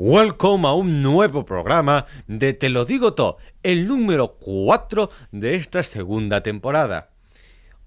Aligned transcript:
Welcome 0.00 0.68
a 0.68 0.74
un 0.74 1.02
nuevo 1.02 1.44
programa 1.44 2.06
de 2.28 2.52
Te 2.52 2.68
lo 2.68 2.84
digo 2.84 3.14
todo, 3.14 3.38
el 3.64 3.88
número 3.88 4.36
4 4.38 5.10
de 5.32 5.56
esta 5.56 5.82
segunda 5.82 6.40
temporada. 6.40 7.10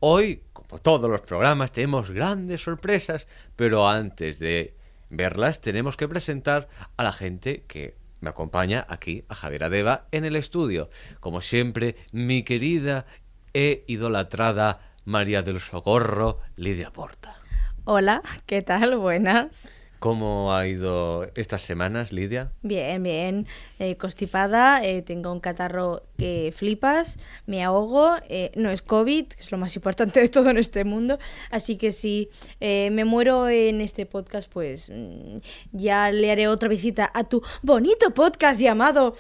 Hoy, 0.02 0.44
como 0.52 0.80
todos 0.80 1.10
los 1.10 1.22
programas, 1.22 1.72
tenemos 1.72 2.12
grandes 2.12 2.64
sorpresas, 2.64 3.30
pero 3.56 3.88
antes 3.88 4.40
de 4.40 4.76
verlas 5.10 5.62
tenemos 5.62 5.96
que 5.96 6.10
presentar 6.10 6.68
a 6.98 7.04
la 7.04 7.14
gente 7.14 7.64
que 7.66 7.96
me 8.20 8.32
acompaña 8.32 8.86
aquí, 8.90 9.24
a 9.30 9.36
Javier 9.36 9.64
Adeva, 9.64 10.08
en 10.12 10.26
el 10.26 10.36
estudio. 10.36 10.90
Como 11.22 11.40
siempre, 11.40 11.96
mi 12.12 12.44
querida 12.44 13.06
e 13.54 13.86
idolatrada 13.88 14.82
María 15.06 15.44
del 15.44 15.62
Socorro, 15.62 16.40
Lidia 16.58 16.92
Porta. 16.92 17.38
Hola, 17.86 18.22
¿qué 18.48 18.62
tal? 18.62 18.98
Buenas. 18.98 19.72
¿Cómo 20.02 20.52
ha 20.52 20.68
ido 20.68 21.30
estas 21.36 21.62
semanas, 21.62 22.12
Lidia? 22.12 22.52
Bien, 22.64 23.04
bien. 23.04 23.46
Eh, 23.78 23.98
constipada, 23.98 24.84
eh, 24.84 25.04
tengo 25.04 25.32
un 25.32 25.40
catarro 25.40 26.02
que 26.18 26.52
flipas, 26.58 27.20
me 27.46 27.64
ahogo, 27.64 28.16
eh, 28.28 28.50
no 28.56 28.72
es 28.72 28.82
COVID, 28.82 29.28
que 29.28 29.40
es 29.40 29.52
lo 29.52 29.60
más 29.60 29.76
importante 29.76 30.20
de 30.20 30.28
todo 30.28 30.50
en 30.50 30.58
este 30.58 30.86
mundo, 30.86 31.20
así 31.52 31.78
que 31.78 31.92
si 31.92 32.30
eh, 32.60 32.90
me 32.92 33.06
muero 33.06 33.48
en 33.48 33.80
este 33.80 34.08
podcast, 34.08 34.52
pues 34.52 34.90
mm, 34.90 35.38
ya 35.72 36.12
le 36.12 36.32
haré 36.32 36.48
otra 36.48 36.68
visita 36.68 37.12
a 37.14 37.24
tu 37.26 37.44
bonito 37.62 38.12
podcast 38.12 38.60
llamado 38.60 39.14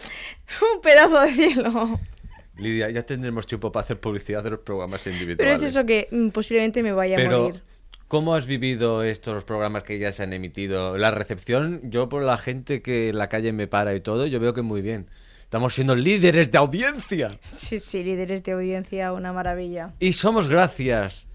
Un 0.73 0.81
pedazo 0.81 1.21
de 1.21 1.31
cielo. 1.31 1.99
Lidia, 2.57 2.89
ya 2.89 3.03
tendremos 3.05 3.45
tiempo 3.45 3.71
para 3.71 3.83
hacer 3.83 3.99
publicidad 3.99 4.43
de 4.43 4.49
los 4.49 4.61
programas 4.61 5.01
Pero 5.03 5.15
individuales. 5.15 5.59
es 5.61 5.69
eso 5.69 5.85
que 5.85 6.07
mm, 6.09 6.29
posiblemente 6.29 6.81
me 6.81 6.91
vaya 6.91 7.17
a 7.17 7.17
Pero, 7.17 7.43
morir. 7.43 7.61
¿Cómo 8.11 8.35
has 8.35 8.45
vivido 8.45 9.03
estos 9.03 9.45
programas 9.45 9.83
que 9.83 9.97
ya 9.97 10.11
se 10.11 10.21
han 10.21 10.33
emitido? 10.33 10.97
La 10.97 11.11
recepción, 11.11 11.79
yo 11.89 12.09
por 12.09 12.23
la 12.23 12.37
gente 12.37 12.81
que 12.81 13.07
en 13.07 13.17
la 13.17 13.29
calle 13.29 13.53
me 13.53 13.67
para 13.67 13.95
y 13.95 14.01
todo, 14.01 14.27
yo 14.27 14.37
veo 14.41 14.53
que 14.53 14.61
muy 14.61 14.81
bien. 14.81 15.09
Estamos 15.43 15.73
siendo 15.75 15.95
líderes 15.95 16.51
de 16.51 16.57
audiencia. 16.57 17.31
Sí, 17.51 17.79
sí, 17.79 18.03
líderes 18.03 18.43
de 18.43 18.51
audiencia, 18.51 19.13
una 19.13 19.31
maravilla. 19.31 19.93
Y 19.99 20.11
somos 20.11 20.49
gracias 20.49 21.25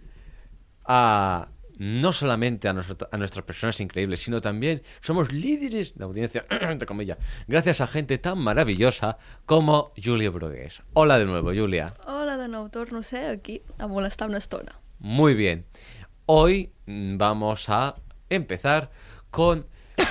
a 0.84 1.48
no 1.78 2.12
solamente 2.12 2.68
a, 2.68 2.74
nuestras 2.74 3.44
personas 3.46 3.80
increíbles, 3.80 4.20
sino 4.20 4.42
también 4.42 4.82
somos 5.00 5.32
líderes 5.32 5.94
de 5.96 6.04
audiencia, 6.04 6.44
entre 6.60 6.86
comillas, 6.86 7.16
gracias 7.48 7.80
a 7.80 7.86
gente 7.86 8.18
tan 8.18 8.36
maravillosa 8.36 9.16
como 9.46 9.94
Julia 9.96 10.28
Brugués. 10.28 10.82
Hola 10.92 11.18
de 11.18 11.24
nuevo, 11.24 11.54
Julia. 11.54 11.94
Hola 12.06 12.36
de 12.36 12.48
nou, 12.48 12.68
torno 12.68 13.02
ser 13.02 13.30
aquí 13.30 13.62
a 13.78 13.86
molestar 13.86 14.28
una 14.28 14.36
estona. 14.36 14.78
Muy 14.98 15.34
bien. 15.34 15.64
Hoy 16.26 16.72
mm, 16.86 17.16
vamos 17.18 17.68
a 17.68 17.94
empezar 18.28 18.90
con 19.30 19.66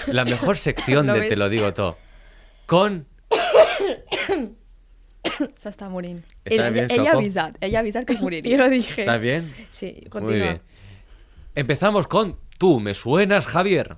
la 0.08 0.24
mejor 0.24 0.58
sección 0.68 1.08
¿Lo 1.08 1.14
de 1.14 1.20
ves? 1.22 1.30
Te 1.30 1.36
lo 1.36 1.50
digo 1.50 1.74
todo. 1.74 1.98
Con... 2.66 3.08
S'està 5.58 5.90
morint. 5.90 6.24
Ella, 6.46 6.70
bien, 6.70 6.88
ella 6.90 7.12
ha 7.12 7.18
avisat, 7.18 7.58
ella 7.60 7.80
ha 7.80 7.82
avisat 7.82 8.06
que 8.06 8.14
es 8.14 8.22
Yo 8.44 8.58
lo 8.58 8.70
dije. 8.70 9.02
¿Está 9.02 9.18
bien? 9.18 9.54
Sí, 9.72 9.98
Muy 10.02 10.10
continúa. 10.10 10.44
bien. 10.44 10.62
Empezamos 11.56 12.08
con 12.08 12.38
Tú 12.58 12.80
me 12.80 12.94
suenas, 12.94 13.46
Javier. 13.46 13.98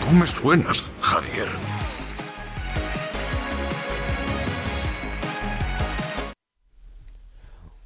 Tú 0.00 0.12
me 0.12 0.26
suenas, 0.26 0.82
Javier. 1.00 1.48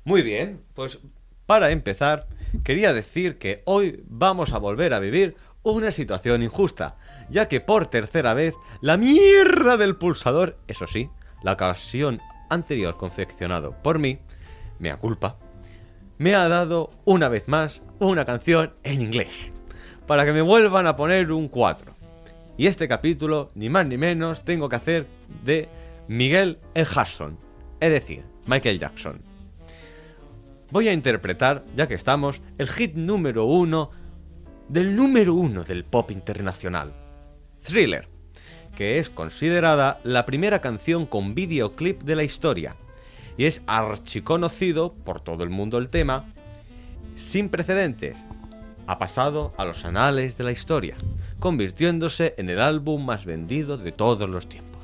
Muy 0.08 0.22
bien, 0.22 0.62
pues 0.72 1.00
para 1.44 1.70
empezar, 1.70 2.28
quería 2.64 2.94
decir 2.94 3.36
que 3.36 3.60
hoy 3.66 4.02
vamos 4.08 4.54
a 4.54 4.58
volver 4.58 4.94
a 4.94 5.00
vivir 5.00 5.36
una 5.62 5.91
situación 5.91 6.42
injusta, 6.42 6.96
ya 7.28 7.46
que 7.46 7.60
por 7.60 7.88
tercera 7.88 8.32
vez 8.32 8.54
la 8.80 8.96
mierda 8.96 9.76
del 9.76 9.96
pulsador, 9.96 10.56
eso 10.66 10.86
sí, 10.86 11.10
la 11.42 11.52
ocasión 11.52 12.22
anterior 12.48 12.96
confeccionado 12.96 13.76
por 13.82 13.98
mí, 13.98 14.19
mea 14.78 14.96
culpa, 14.96 15.36
me 16.16 16.34
ha 16.34 16.48
dado 16.48 16.88
una 17.04 17.28
vez 17.28 17.46
más 17.46 17.82
una 17.98 18.25
canción 18.25 18.72
en 18.84 19.02
inglés, 19.02 19.52
para 20.06 20.25
que 20.25 20.32
me 20.32 20.40
vuelvan 20.40 20.86
a 20.86 20.96
poner 20.96 21.30
un 21.32 21.48
4. 21.48 21.92
Y 22.56 22.66
este 22.66 22.88
capítulo, 22.88 23.50
ni 23.54 23.69
más 23.69 23.86
ni 23.86 23.98
menos, 23.98 24.42
tengo 24.42 24.70
que 24.70 24.76
hacer 24.76 25.06
de 25.44 25.69
Miguel 26.08 26.60
el 26.72 26.86
Hudson, 26.86 27.38
es 27.78 27.90
decir, 27.90 28.25
Michael 28.46 28.78
Jackson. 28.78 29.28
Voy 30.71 30.89
a 30.89 30.93
interpretar, 30.93 31.65
ya 31.75 31.87
que 31.87 31.95
estamos, 31.95 32.43
el 32.59 32.69
hit 32.69 32.95
número 32.95 33.47
uno 33.47 33.91
del 34.69 34.95
número 34.95 35.33
uno 35.33 35.65
del 35.65 35.83
pop 35.84 36.11
internacional, 36.11 36.93
Thriller, 37.62 38.06
que 38.77 38.99
es 38.99 39.09
considerada 39.09 39.99
la 40.05 40.27
primera 40.27 40.61
canción 40.61 41.06
con 41.06 41.34
videoclip 41.34 42.03
de 42.03 42.17
la 42.17 42.23
historia, 42.23 42.77
y 43.39 43.47
es 43.47 43.62
archiconocido 43.67 44.93
por 44.93 45.21
todo 45.21 45.43
el 45.43 45.49
mundo 45.49 45.79
el 45.79 45.89
tema, 45.89 46.34
sin 47.15 47.49
precedentes, 47.49 48.19
ha 48.87 48.99
pasado 48.99 49.55
a 49.56 49.65
los 49.65 49.87
anales 49.87 50.37
de 50.37 50.45
la 50.45 50.53
historia, 50.53 50.97
convirtiéndose 51.39 52.35
en 52.37 52.50
el 52.50 52.61
álbum 52.61 53.06
más 53.06 53.25
vendido 53.25 53.79
de 53.79 53.93
todos 53.93 54.29
los 54.29 54.50
tiempos. 54.50 54.83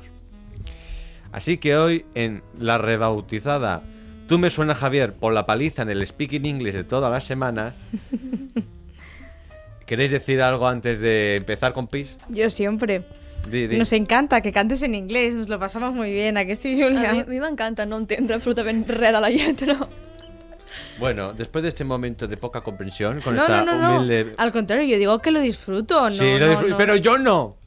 Así 1.31 1.57
que 1.57 1.75
hoy, 1.77 2.05
en 2.15 2.41
la 2.57 2.79
rebautizada 2.79 3.83
Tú 4.27 4.39
me 4.39 4.49
suena 4.49 4.73
Javier 4.75 5.13
por 5.13 5.33
la 5.33 5.45
paliza 5.45 5.83
en 5.83 5.89
el 5.89 6.05
Speaking 6.05 6.45
English 6.45 6.73
de 6.73 6.83
todas 6.83 7.11
las 7.11 7.23
semanas, 7.23 7.73
¿queréis 9.85 10.11
decir 10.11 10.41
algo 10.41 10.67
antes 10.67 10.99
de 10.99 11.35
empezar 11.35 11.73
con 11.73 11.87
Pis? 11.87 12.17
Yo 12.29 12.49
siempre. 12.49 13.03
Di, 13.49 13.67
di. 13.67 13.77
Nos 13.77 13.93
encanta 13.93 14.41
que 14.41 14.51
cantes 14.51 14.81
en 14.81 14.95
inglés, 14.95 15.35
nos 15.35 15.47
lo 15.49 15.59
pasamos 15.59 15.93
muy 15.93 16.11
bien, 16.11 16.37
¿a 16.37 16.45
que 16.45 16.55
sí, 16.55 16.73
A 16.81 16.85
Julia? 16.87 17.13
mi, 17.13 17.19
a 17.19 17.25
mi 17.25 17.39
m'encanta 17.39 17.85
no 17.85 17.97
entendre 17.97 18.33
absolutament 18.35 18.89
res 18.89 19.13
de 19.13 19.21
la 19.21 19.29
lletra. 19.29 19.77
Bueno, 20.99 21.33
después 21.33 21.61
de 21.61 21.69
este 21.69 21.83
momento 21.83 22.27
de 22.27 22.37
poca 22.37 22.61
comprensión, 22.61 23.21
con 23.21 23.35
No, 23.35 23.43
esta 23.43 23.61
no, 23.63 23.73
no, 23.75 23.81
no. 23.81 23.97
humilde... 23.97 24.33
Al 24.37 24.51
contrario, 24.51 24.87
yo 24.87 24.97
digo 24.97 25.19
que 25.19 25.29
lo 25.29 25.39
disfruto, 25.41 26.09
no, 26.09 26.15
Sí, 26.15 26.23
lo 26.33 26.39
no, 26.39 26.47
disfruto, 26.49 26.71
no. 26.71 26.77
pero 26.77 26.95
yo 26.95 27.17
no. 27.19 27.57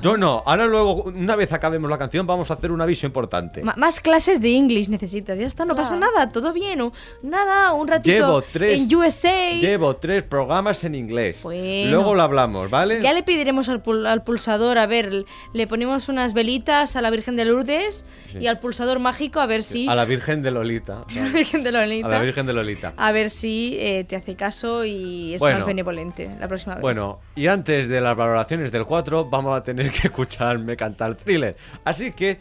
Yo 0.00 0.16
no. 0.16 0.42
Ahora 0.46 0.66
luego, 0.66 1.02
una 1.04 1.36
vez 1.36 1.52
acabemos 1.52 1.90
la 1.90 1.98
canción, 1.98 2.26
vamos 2.26 2.50
a 2.50 2.54
hacer 2.54 2.72
un 2.72 2.80
aviso 2.80 3.06
importante. 3.06 3.62
Ma- 3.62 3.74
más 3.76 4.00
clases 4.00 4.40
de 4.40 4.54
English 4.56 4.88
necesitas, 4.88 5.38
ya 5.38 5.46
está, 5.46 5.64
no 5.64 5.74
pasa 5.76 5.96
Claro. 5.96 6.12
nada, 6.14 6.28
todo 6.30 6.52
bien. 6.52 6.80
o- 6.80 6.92
Nada, 7.22 7.72
un 7.72 7.86
ratito 7.88 8.14
Llevo 8.16 8.42
tres, 8.42 8.80
en 8.90 8.94
USA. 8.96 9.52
llevo 9.60 9.96
tres 9.96 10.22
programas 10.22 10.82
en 10.84 10.94
inglés. 10.94 11.40
Bueno. 11.42 11.90
Luego 11.92 12.14
lo 12.14 12.22
hablamos, 12.22 12.70
¿vale? 12.70 13.00
Ya 13.02 13.12
le 13.12 13.22
pediremos 13.22 13.68
al, 13.68 13.82
pul- 13.82 14.06
al 14.06 14.22
pulsador, 14.24 14.78
a 14.78 14.86
ver, 14.86 15.24
le 15.52 15.66
ponemos 15.66 16.08
unas 16.08 16.34
velitas 16.34 16.96
a 16.96 17.02
la 17.02 17.10
Virgen 17.10 17.36
de 17.36 17.44
Lourdes 17.44 18.04
y 18.38 18.46
al 18.46 18.58
pulsador 18.60 18.98
mágico 19.00 19.40
a 19.40 19.46
ver 19.46 19.62
si... 19.62 19.88
A 19.88 19.94
la 19.94 20.04
Virgen 20.04 20.42
de 20.42 20.50
Lolita. 20.50 21.04
a 21.10 21.14
la 21.14 21.28
Virgen 21.28 21.62
de 21.62 21.72
Lolita. 21.72 22.06
A 22.06 22.10
la 22.10 22.20
Virgen 22.20 22.46
de 22.46 22.52
Lolita. 22.52 22.92
A 22.96 23.12
ver 23.12 23.30
si 23.30 23.76
eh, 23.78 24.04
te 24.04 24.16
hace 24.16 24.34
caso 24.36 24.84
y 24.84 25.34
es 25.34 25.40
Bueno. 25.40 25.58
más 25.58 25.66
benevolente 25.66 26.30
la 26.38 26.48
próxima 26.48 26.74
vez. 26.76 26.82
Bueno, 26.82 27.20
y 27.34 27.46
antes 27.48 27.88
de 27.88 28.00
las 28.00 28.16
valoraciones 28.16 28.72
del 28.72 28.84
4, 28.86 29.26
vamos 29.26 29.56
a 29.56 29.62
tener 29.62 29.89
que 29.90 30.08
escucharme 30.08 30.76
cantar 30.76 31.16
thriller. 31.16 31.56
Así 31.84 32.12
que 32.12 32.38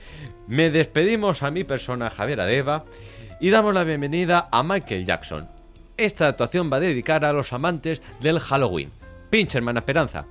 me 0.47 0.69
despedimos 0.69 1.43
a 1.43 1.51
mi 1.51 1.63
persona, 1.63 2.09
Javier 2.09 2.41
Adeva, 2.41 2.85
y 3.39 3.49
damos 3.49 3.73
la 3.73 3.83
bienvenida 3.83 4.49
a 4.51 4.63
Michael 4.63 5.05
Jackson. 5.05 5.49
Esta 5.97 6.27
actuación 6.27 6.69
va 6.71 6.79
dedicada 6.79 7.29
a 7.29 7.33
los 7.33 7.51
amantes 7.53 8.01
del 8.21 8.39
Halloween. 8.39 8.91
Pinche 9.29 9.57
hermana 9.57 9.79
Esperanza. 9.79 10.25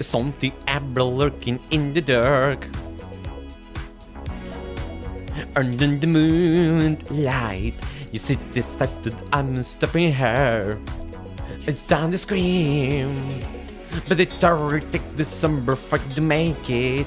Something 0.00 0.52
ever 0.66 1.02
lurking 1.04 1.60
in 1.70 1.92
the 1.92 2.00
dark. 2.00 2.66
Under 5.54 5.86
the 5.86 6.06
moonlight, 6.06 7.74
you 8.10 8.18
see 8.18 8.38
decided 8.52 9.14
I'm 9.30 9.62
stopping 9.62 10.10
her. 10.12 10.80
It's 11.68 11.86
time 11.86 12.10
to 12.12 12.18
scream, 12.18 13.12
but 14.08 14.16
terror 14.40 14.80
take 14.80 15.04
the 15.16 15.24
somber 15.24 15.76
fight 15.76 16.02
to 16.16 16.22
make 16.22 16.70
it. 16.70 17.06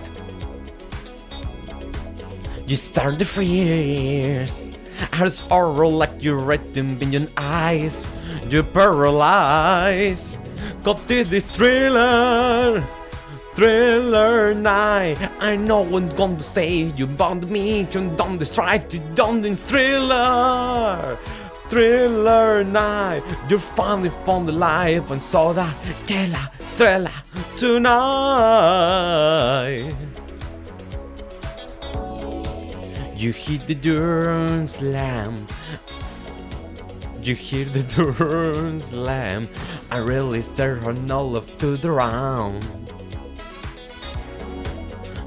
You 2.68 2.76
start 2.78 3.18
to 3.20 3.26
freeze. 3.26 4.70
As 5.12 5.42
horror 5.42 5.88
like 5.88 6.22
you 6.22 6.38
them 6.74 7.02
in 7.02 7.12
your 7.12 7.28
eyes. 7.38 8.06
You 8.48 8.64
paralyze. 8.64 10.38
To 10.82 11.24
the 11.24 11.40
thriller. 11.40 12.82
Thriller 13.54 14.54
night. 14.54 15.18
I 15.40 15.56
know 15.56 15.86
going 16.16 16.38
to 16.38 16.44
say 16.44 16.92
you 16.96 17.06
bound 17.06 17.50
me. 17.50 17.88
You 17.92 18.10
done 18.16 18.38
the 18.40 18.46
strike. 18.46 18.94
You 18.94 19.00
done 19.14 19.42
the 19.42 19.56
thriller. 19.56 21.18
Thriller 21.70 22.64
night. 22.64 23.24
You 23.50 23.60
finally 23.60 24.12
found 24.26 24.48
the 24.48 24.54
life 24.54 25.12
and 25.12 25.22
saw 25.22 25.54
that 25.54 25.76
killer 26.08 26.50
thriller 26.78 27.12
tonight. 27.58 27.94
You 33.16 33.32
hit 33.32 33.68
the 33.68 33.76
door 33.76 34.68
slam. 34.68 35.48
You 37.24 37.36
hear 37.36 37.64
the 37.64 37.84
door 37.96 38.80
slam. 38.82 39.48
I 39.90 40.00
really 40.00 40.42
stare 40.42 40.84
on 40.84 41.10
all 41.10 41.38
of 41.38 41.48
to 41.60 41.78
the 41.78 41.90
round. 41.90 42.66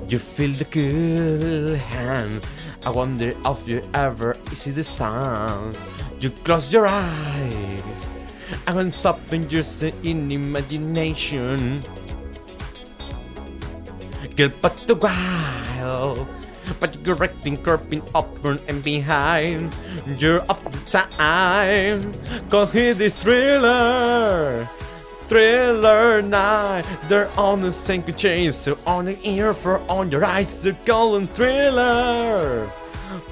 You 0.07 0.19
feel 0.19 0.53
the 0.53 0.67
cool 0.67 1.75
hand. 1.75 2.47
I 2.85 2.91
wonder 2.91 3.35
if 3.47 3.67
you 3.67 3.83
ever 3.95 4.37
see 4.53 4.73
the 4.73 4.85
sound. 4.85 5.79
You 6.21 6.29
close 6.45 6.71
your 6.71 6.87
eyes. 6.87 8.15
When 8.71 8.93
something 8.93 9.49
just 9.49 9.83
in 9.83 10.31
imagination. 10.31 11.83
Girl, 14.37 14.53
but 14.61 14.77
the 14.87 14.97
while. 14.97 16.29
But 16.81 17.07
you're 17.07 17.23
acting 17.23 17.57
curving 17.63 18.03
upward 18.15 18.61
and 18.69 18.83
behind. 18.83 19.75
You're 20.19 20.43
off 20.51 20.63
the 20.65 20.79
time. 20.91 22.13
Go 22.49 22.67
hear 22.67 22.95
this 22.95 23.17
thriller. 23.19 24.69
Thriller 25.29 26.23
night. 26.23 26.85
They're 27.09 27.31
on 27.39 27.61
the 27.61 27.73
same 27.73 28.05
chain. 28.15 28.53
So 28.53 28.79
on 28.87 29.07
the 29.07 29.19
ear 29.29 29.55
for 29.55 29.79
on 29.91 30.11
your 30.11 30.25
eyes. 30.25 30.59
They're 30.59 30.77
calling 30.87 31.29
thriller. 31.29 32.71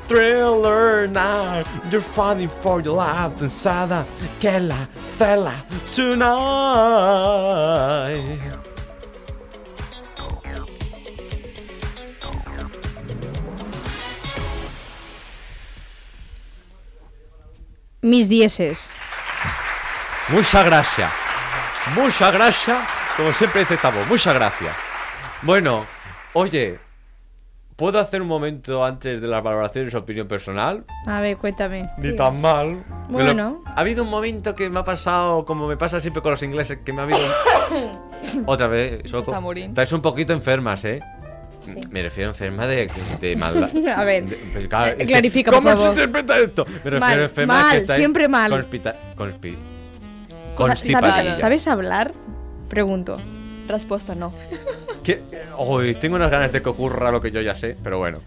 Thriller 0.08 1.06
night. 1.06 1.66
You're 1.90 2.00
fighting 2.00 2.48
for 2.48 2.80
your 2.80 2.94
lives 2.94 3.42
inside 3.42 3.90
the 3.90 4.06
Kela 4.40 4.88
Thela 5.18 5.54
tonight. 5.92 6.24
Mis 18.04 18.28
dieces. 18.28 18.90
Muchas 20.28 20.62
gracias. 20.66 21.10
Muchas 21.96 22.32
gracias. 22.34 22.78
Como 23.16 23.32
siempre 23.32 23.60
dice 23.60 23.78
Tabo, 23.78 23.98
muchas 24.10 24.34
gracias. 24.34 24.74
Bueno, 25.40 25.86
oye, 26.34 26.78
¿puedo 27.76 27.98
hacer 27.98 28.20
un 28.20 28.28
momento 28.28 28.84
antes 28.84 29.22
de 29.22 29.26
las 29.26 29.42
valoraciones 29.42 29.94
opinión 29.94 30.28
personal? 30.28 30.84
A 31.06 31.20
ver, 31.20 31.38
cuéntame. 31.38 31.88
Ni 31.96 32.14
tan 32.14 32.42
mal. 32.42 32.84
Lo- 33.08 33.14
Bueno. 33.14 33.62
ha 33.74 33.80
habido 33.80 34.02
un 34.04 34.10
momento 34.10 34.54
que 34.54 34.68
me 34.68 34.80
ha 34.80 34.84
pasado, 34.84 35.46
como 35.46 35.66
me 35.66 35.78
pasa 35.78 35.98
siempre 35.98 36.20
con 36.22 36.32
los 36.32 36.42
ingleses, 36.42 36.80
que 36.84 36.92
me 36.92 37.00
ha 37.00 37.04
habido. 37.04 37.20
Otra 38.46 38.66
vez, 38.68 39.00
Soco. 39.10 39.30
Está 39.30 39.40
muriendo. 39.40 39.70
Estáis 39.72 39.92
un 39.92 40.02
poquito 40.02 40.34
enfermas, 40.34 40.84
¿eh? 40.84 41.00
Me 41.90 42.02
refiero 42.02 42.30
a 42.30 42.32
enferma 42.32 42.66
de, 42.66 42.90
de 43.20 43.36
maldad. 43.36 43.70
A 43.96 44.04
ver, 44.04 44.26
De- 44.26 44.36
pues, 44.52 44.68
claro, 44.68 44.96
eh, 44.98 45.06
clarifica, 45.06 45.50
por 45.50 45.60
¿Cómo 45.60 45.70
se 45.70 45.76
favor. 45.76 45.90
interpreta 45.90 46.38
esto? 46.38 46.64
Me 46.66 46.72
refiero 46.74 47.00
Mal, 47.00 47.18
a 47.18 47.22
enferma 47.22 47.54
mal, 47.54 47.70
que 47.72 47.76
estáis 47.78 47.98
siempre 47.98 48.28
mal. 48.28 48.50
conspita- 48.50 48.96
conspi-. 49.16 49.56
¿Sabes, 50.84 51.34
¿Sabes 51.36 51.66
hablar? 51.68 52.12
Pregunto. 52.68 53.18
Resposta 53.66 54.14
no. 54.14 54.32
Que- 55.02 55.22
Uy, 55.58 55.94
tengo 55.94 56.16
unas 56.16 56.30
ganas 56.30 56.52
de 56.52 56.60
que 56.62 56.68
ocurra 56.68 57.10
lo 57.10 57.20
que 57.20 57.30
yo 57.30 57.40
ya 57.40 57.54
sé, 57.54 57.76
pero 57.82 57.98
bueno. 57.98 58.20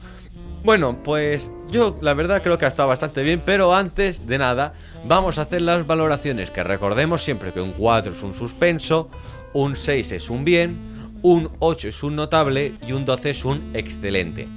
Bueno, 0.63 1.01
pues 1.03 1.49
yo 1.69 1.97
la 2.01 2.13
verdad 2.13 2.41
creo 2.41 2.57
que 2.57 2.65
ha 2.65 2.67
estado 2.67 2.89
bastante 2.89 3.21
bien, 3.21 3.41
pero 3.45 3.73
antes 3.73 4.25
de 4.27 4.37
nada 4.37 4.73
vamos 5.05 5.37
a 5.37 5.43
hacer 5.43 5.61
las 5.61 5.85
valoraciones, 5.85 6.51
que 6.51 6.63
recordemos 6.63 7.23
siempre 7.23 7.53
que 7.53 7.61
un 7.61 7.71
4 7.73 8.11
es 8.11 8.23
un 8.23 8.33
suspenso, 8.33 9.09
un 9.53 9.75
6 9.75 10.11
es 10.13 10.29
un 10.29 10.43
bien, 10.43 10.77
un 11.21 11.49
8 11.59 11.89
es 11.89 12.03
un 12.03 12.15
notable 12.15 12.73
y 12.85 12.93
un 12.93 13.05
12 13.05 13.29
es 13.29 13.45
un 13.45 13.71
excelente. 13.75 14.47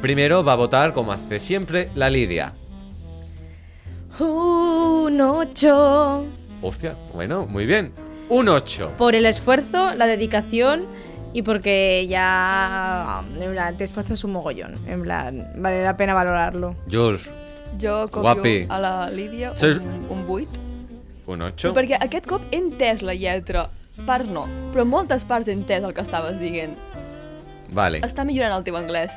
Primero 0.00 0.44
va 0.44 0.52
a 0.52 0.56
votar, 0.56 0.92
como 0.92 1.12
hace 1.12 1.38
siempre, 1.40 1.90
la 1.94 2.10
Lidia. 2.10 2.54
Un 4.18 5.20
8. 5.20 6.24
Hostia, 6.62 6.96
bueno, 7.14 7.46
muy 7.46 7.66
bien. 7.66 7.92
Un 8.28 8.48
8. 8.48 8.94
Por 8.96 9.14
el 9.14 9.26
esfuerzo, 9.26 9.94
la 9.94 10.06
dedicación 10.06 10.86
y 11.32 11.42
porque 11.42 12.06
ya 12.08 13.22
en 13.38 13.52
plan, 13.52 13.76
te 13.76 13.84
esfuerzas 13.84 14.24
un 14.24 14.32
mogollón. 14.32 14.74
En 14.86 15.02
plan, 15.02 15.48
vale 15.56 15.84
la 15.84 15.96
pena 15.96 16.14
valorarlo. 16.14 16.74
Jules, 16.90 17.28
Jo 17.80 18.08
copio 18.08 18.22
Guapi. 18.34 18.66
a 18.68 18.78
la 18.80 19.10
Lídia 19.10 19.52
un, 19.52 20.06
un 20.08 20.24
8. 20.28 20.60
un 21.26 21.42
8. 21.42 21.74
Perquè 21.74 21.98
aquest 22.00 22.26
cop 22.26 22.42
he 22.50 22.56
entès 22.56 23.02
la 23.02 23.14
lletra. 23.14 23.66
Parts 24.04 24.28
no, 24.28 24.44
però 24.74 24.84
moltes 24.84 25.24
parts 25.24 25.48
he 25.48 25.54
entès 25.56 25.82
el 25.82 25.94
que 25.96 26.02
estaves 26.04 26.36
dient. 26.38 26.76
Vale. 27.72 28.02
Està 28.04 28.26
millorant 28.28 28.58
el 28.58 28.66
teu 28.66 28.76
anglès. 28.76 29.14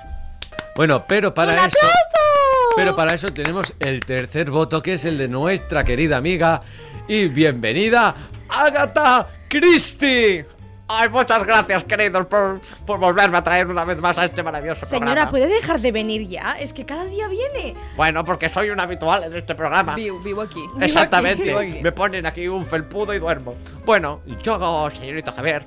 Bueno, 0.75 1.03
pero 1.07 1.33
para 1.33 1.51
¡Un 1.53 1.59
eso. 1.59 1.67
aplauso! 1.67 2.75
Pero 2.77 2.95
para 2.95 3.13
eso 3.13 3.27
tenemos 3.33 3.73
el 3.79 3.99
tercer 4.05 4.49
voto, 4.49 4.81
que 4.81 4.93
es 4.93 5.03
el 5.03 5.17
de 5.17 5.27
nuestra 5.27 5.83
querida 5.83 6.17
amiga 6.17 6.61
y 7.07 7.27
bienvenida, 7.27 8.15
Agatha 8.47 9.27
Christie. 9.49 10.45
Ay, 10.91 11.07
muchas 11.09 11.45
gracias, 11.45 11.83
queridos, 11.83 12.25
por, 12.25 12.61
por 12.83 12.99
volverme 12.99 13.37
a 13.37 13.43
traer 13.43 13.67
una 13.67 13.85
vez 13.85 13.99
más 13.99 14.17
a 14.17 14.25
este 14.25 14.41
maravilloso 14.41 14.87
Señora, 14.87 15.05
programa. 15.05 15.29
¿puede 15.29 15.47
dejar 15.47 15.79
de 15.81 15.91
venir 15.91 16.27
ya? 16.27 16.57
Es 16.59 16.73
que 16.73 16.83
cada 16.83 17.05
día 17.05 17.27
viene. 17.27 17.75
Bueno, 17.95 18.25
porque 18.25 18.49
soy 18.49 18.71
un 18.71 18.79
habitual 18.79 19.23
en 19.23 19.35
este 19.35 19.53
programa. 19.53 19.93
Viu 19.93 20.41
aquí. 20.41 20.63
Exactamente. 20.81 21.55
Aquí. 21.55 21.79
Me 21.83 21.91
ponen 21.91 22.25
aquí 22.25 22.47
un 22.47 22.65
felpudo 22.65 23.13
y 23.13 23.19
duermo. 23.19 23.53
Bueno, 23.85 24.21
yo, 24.41 24.89
señorito 24.89 25.31
Javier, 25.31 25.63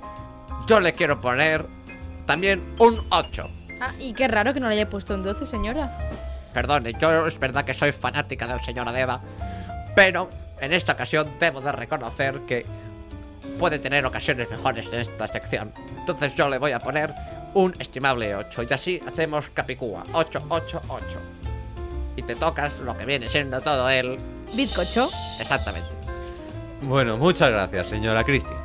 yo 0.66 0.80
le 0.80 0.92
quiero 0.92 1.20
poner 1.20 1.64
también 2.26 2.74
un 2.80 3.00
8. 3.10 3.48
Ah, 3.80 3.92
y 4.00 4.14
qué 4.14 4.26
raro 4.26 4.52
que 4.52 4.58
no 4.58 4.68
le 4.68 4.74
haya 4.74 4.90
puesto 4.90 5.14
un 5.14 5.22
12, 5.22 5.46
señora. 5.46 5.96
Perdone, 6.52 6.94
yo 7.00 7.28
es 7.28 7.38
verdad 7.38 7.64
que 7.64 7.74
soy 7.74 7.92
fanática 7.92 8.48
del 8.48 8.60
señor 8.64 8.88
Adeba, 8.88 9.20
pero 9.94 10.28
en 10.60 10.72
esta 10.72 10.94
ocasión 10.94 11.28
debo 11.38 11.60
de 11.60 11.70
reconocer 11.70 12.40
que 12.40 12.66
puede 13.58 13.78
tener 13.78 14.04
ocasiones 14.06 14.50
mejores 14.50 14.86
en 14.92 15.00
esta 15.00 15.28
sección. 15.28 15.72
Entonces 15.98 16.34
yo 16.34 16.48
le 16.48 16.58
voy 16.58 16.72
a 16.72 16.78
poner 16.78 17.12
un 17.54 17.74
estimable 17.78 18.34
8 18.34 18.62
y 18.68 18.72
así 18.72 19.00
hacemos 19.06 19.48
Capicúa. 19.52 20.04
8, 20.12 20.42
8, 20.48 20.80
8. 20.88 21.04
Y 22.16 22.22
te 22.22 22.34
tocas 22.34 22.72
lo 22.78 22.96
que 22.96 23.06
viene 23.06 23.28
siendo 23.28 23.60
todo 23.60 23.88
el... 23.88 24.18
Bizcocho. 24.54 25.08
Exactamente. 25.40 25.88
Bueno, 26.82 27.16
muchas 27.16 27.50
gracias, 27.50 27.88
señora 27.88 28.24
Christie. 28.24 28.56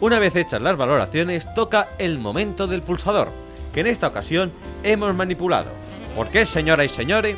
Una 0.00 0.18
vez 0.18 0.34
hechas 0.34 0.60
las 0.60 0.76
valoraciones, 0.76 1.46
toca 1.54 1.88
el 1.98 2.18
momento 2.18 2.66
del 2.66 2.82
pulsador, 2.82 3.30
que 3.72 3.80
en 3.80 3.86
esta 3.86 4.08
ocasión 4.08 4.50
hemos 4.82 5.14
manipulado. 5.14 5.70
¿Por 6.16 6.30
qué, 6.30 6.46
señora 6.46 6.84
y 6.84 6.88
señores? 6.88 7.36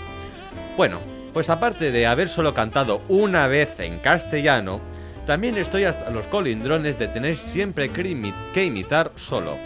Bueno, 0.77 1.01
pues 1.33 1.51
aparte 1.51 1.91
de 1.91 2.07
haber 2.07 2.29
solo 2.29 2.55
cantado 2.55 3.03
una 3.09 3.47
vez 3.47 3.81
en 3.81 3.99
castellano, 3.99 4.81
también 5.27 5.57
estoy 5.57 5.85
hasta 5.85 6.11
los 6.11 6.27
colindrones 6.27 6.99
de 6.99 7.09
tener 7.09 7.37
siempre 7.37 7.89
que, 7.89 8.03
imi- 8.03 8.35
que 8.53 8.65
imitar 8.65 9.13
solo. 9.17 9.57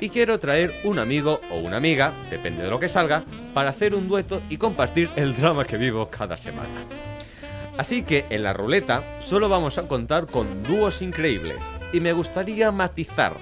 Y 0.00 0.08
quiero 0.08 0.40
traer 0.40 0.72
un 0.84 0.98
amigo 0.98 1.40
o 1.50 1.58
una 1.58 1.76
amiga, 1.76 2.12
depende 2.30 2.64
de 2.64 2.70
lo 2.70 2.80
que 2.80 2.88
salga, 2.88 3.22
para 3.54 3.70
hacer 3.70 3.94
un 3.94 4.08
dueto 4.08 4.42
y 4.48 4.56
compartir 4.56 5.10
el 5.14 5.36
drama 5.36 5.64
que 5.64 5.76
vivo 5.76 6.08
cada 6.08 6.36
semana. 6.36 6.82
Así 7.78 8.02
que 8.02 8.24
en 8.28 8.42
la 8.42 8.52
ruleta 8.52 9.02
solo 9.20 9.48
vamos 9.48 9.78
a 9.78 9.82
contar 9.82 10.26
con 10.26 10.62
dúos 10.62 11.02
increíbles 11.02 11.58
y 11.92 12.00
me 12.00 12.12
gustaría 12.12 12.70
matizar. 12.72 13.34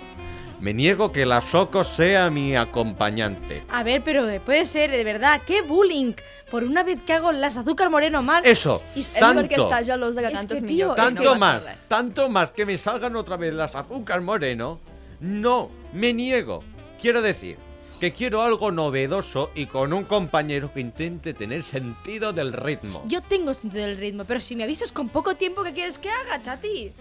Me 0.61 0.75
niego 0.75 1.11
que 1.11 1.25
la 1.25 1.41
Soco 1.41 1.85
sea 1.85 2.31
mi 2.31 2.55
acompañante. 2.55 3.63
A 3.71 3.83
ver, 3.83 4.03
pero 4.05 4.29
eh, 4.29 4.41
puede 4.41 4.67
ser, 4.67 4.91
de 4.91 5.05
verdad, 5.05 5.41
qué 5.47 5.63
bullying. 5.63 6.13
Por 6.51 6.65
una 6.65 6.83
vez 6.83 7.01
que 7.01 7.15
hago 7.15 7.33
las 7.33 7.57
azúcar 7.57 7.89
moreno 7.91 8.23
mal. 8.23 8.45
Eso, 8.45 8.83
Y 8.95 9.01
És 9.01 9.15
tanto, 9.15 9.41
perquè 9.41 9.57
està 9.57 9.81
gelós 9.87 10.15
de 10.17 10.21
que 10.23 10.29
És 10.29 10.35
cantes 10.35 10.61
que, 10.61 10.67
millor. 10.67 10.95
tio, 10.97 11.05
és 11.05 11.09
que 11.09 11.15
tanto 11.15 11.35
no 11.35 11.39
más, 11.39 11.63
tanto 11.89 12.29
más 12.29 12.51
que 12.51 12.67
me 12.67 12.77
salgan 12.77 13.17
otra 13.17 13.37
vez 13.37 13.55
las 13.55 13.75
azúcar 13.75 14.21
moreno. 14.21 14.81
No, 15.21 15.71
me 15.93 16.13
niego. 16.13 16.63
Quiero 17.01 17.23
decir 17.23 17.57
que 18.01 18.13
quiero 18.13 18.43
algo 18.43 18.73
novedoso 18.73 19.51
y 19.55 19.67
con 19.67 19.93
un 19.93 20.05
compañero 20.05 20.73
que 20.73 20.81
intente 20.81 21.35
tener 21.35 21.63
sentido 21.63 22.33
del 22.33 22.53
ritmo. 22.53 23.03
Yo 23.07 23.23
tengo 23.23 23.55
sentido 23.55 23.87
del 23.87 23.97
ritmo, 23.97 24.25
pero 24.25 24.41
si 24.41 24.57
me 24.57 24.65
avisas 24.65 24.91
con 24.91 25.09
poco 25.09 25.37
tiempo, 25.37 25.63
¿qué 25.63 25.73
quieres 25.73 25.99
que 25.99 26.11
haga, 26.11 26.41
chati? 26.41 26.93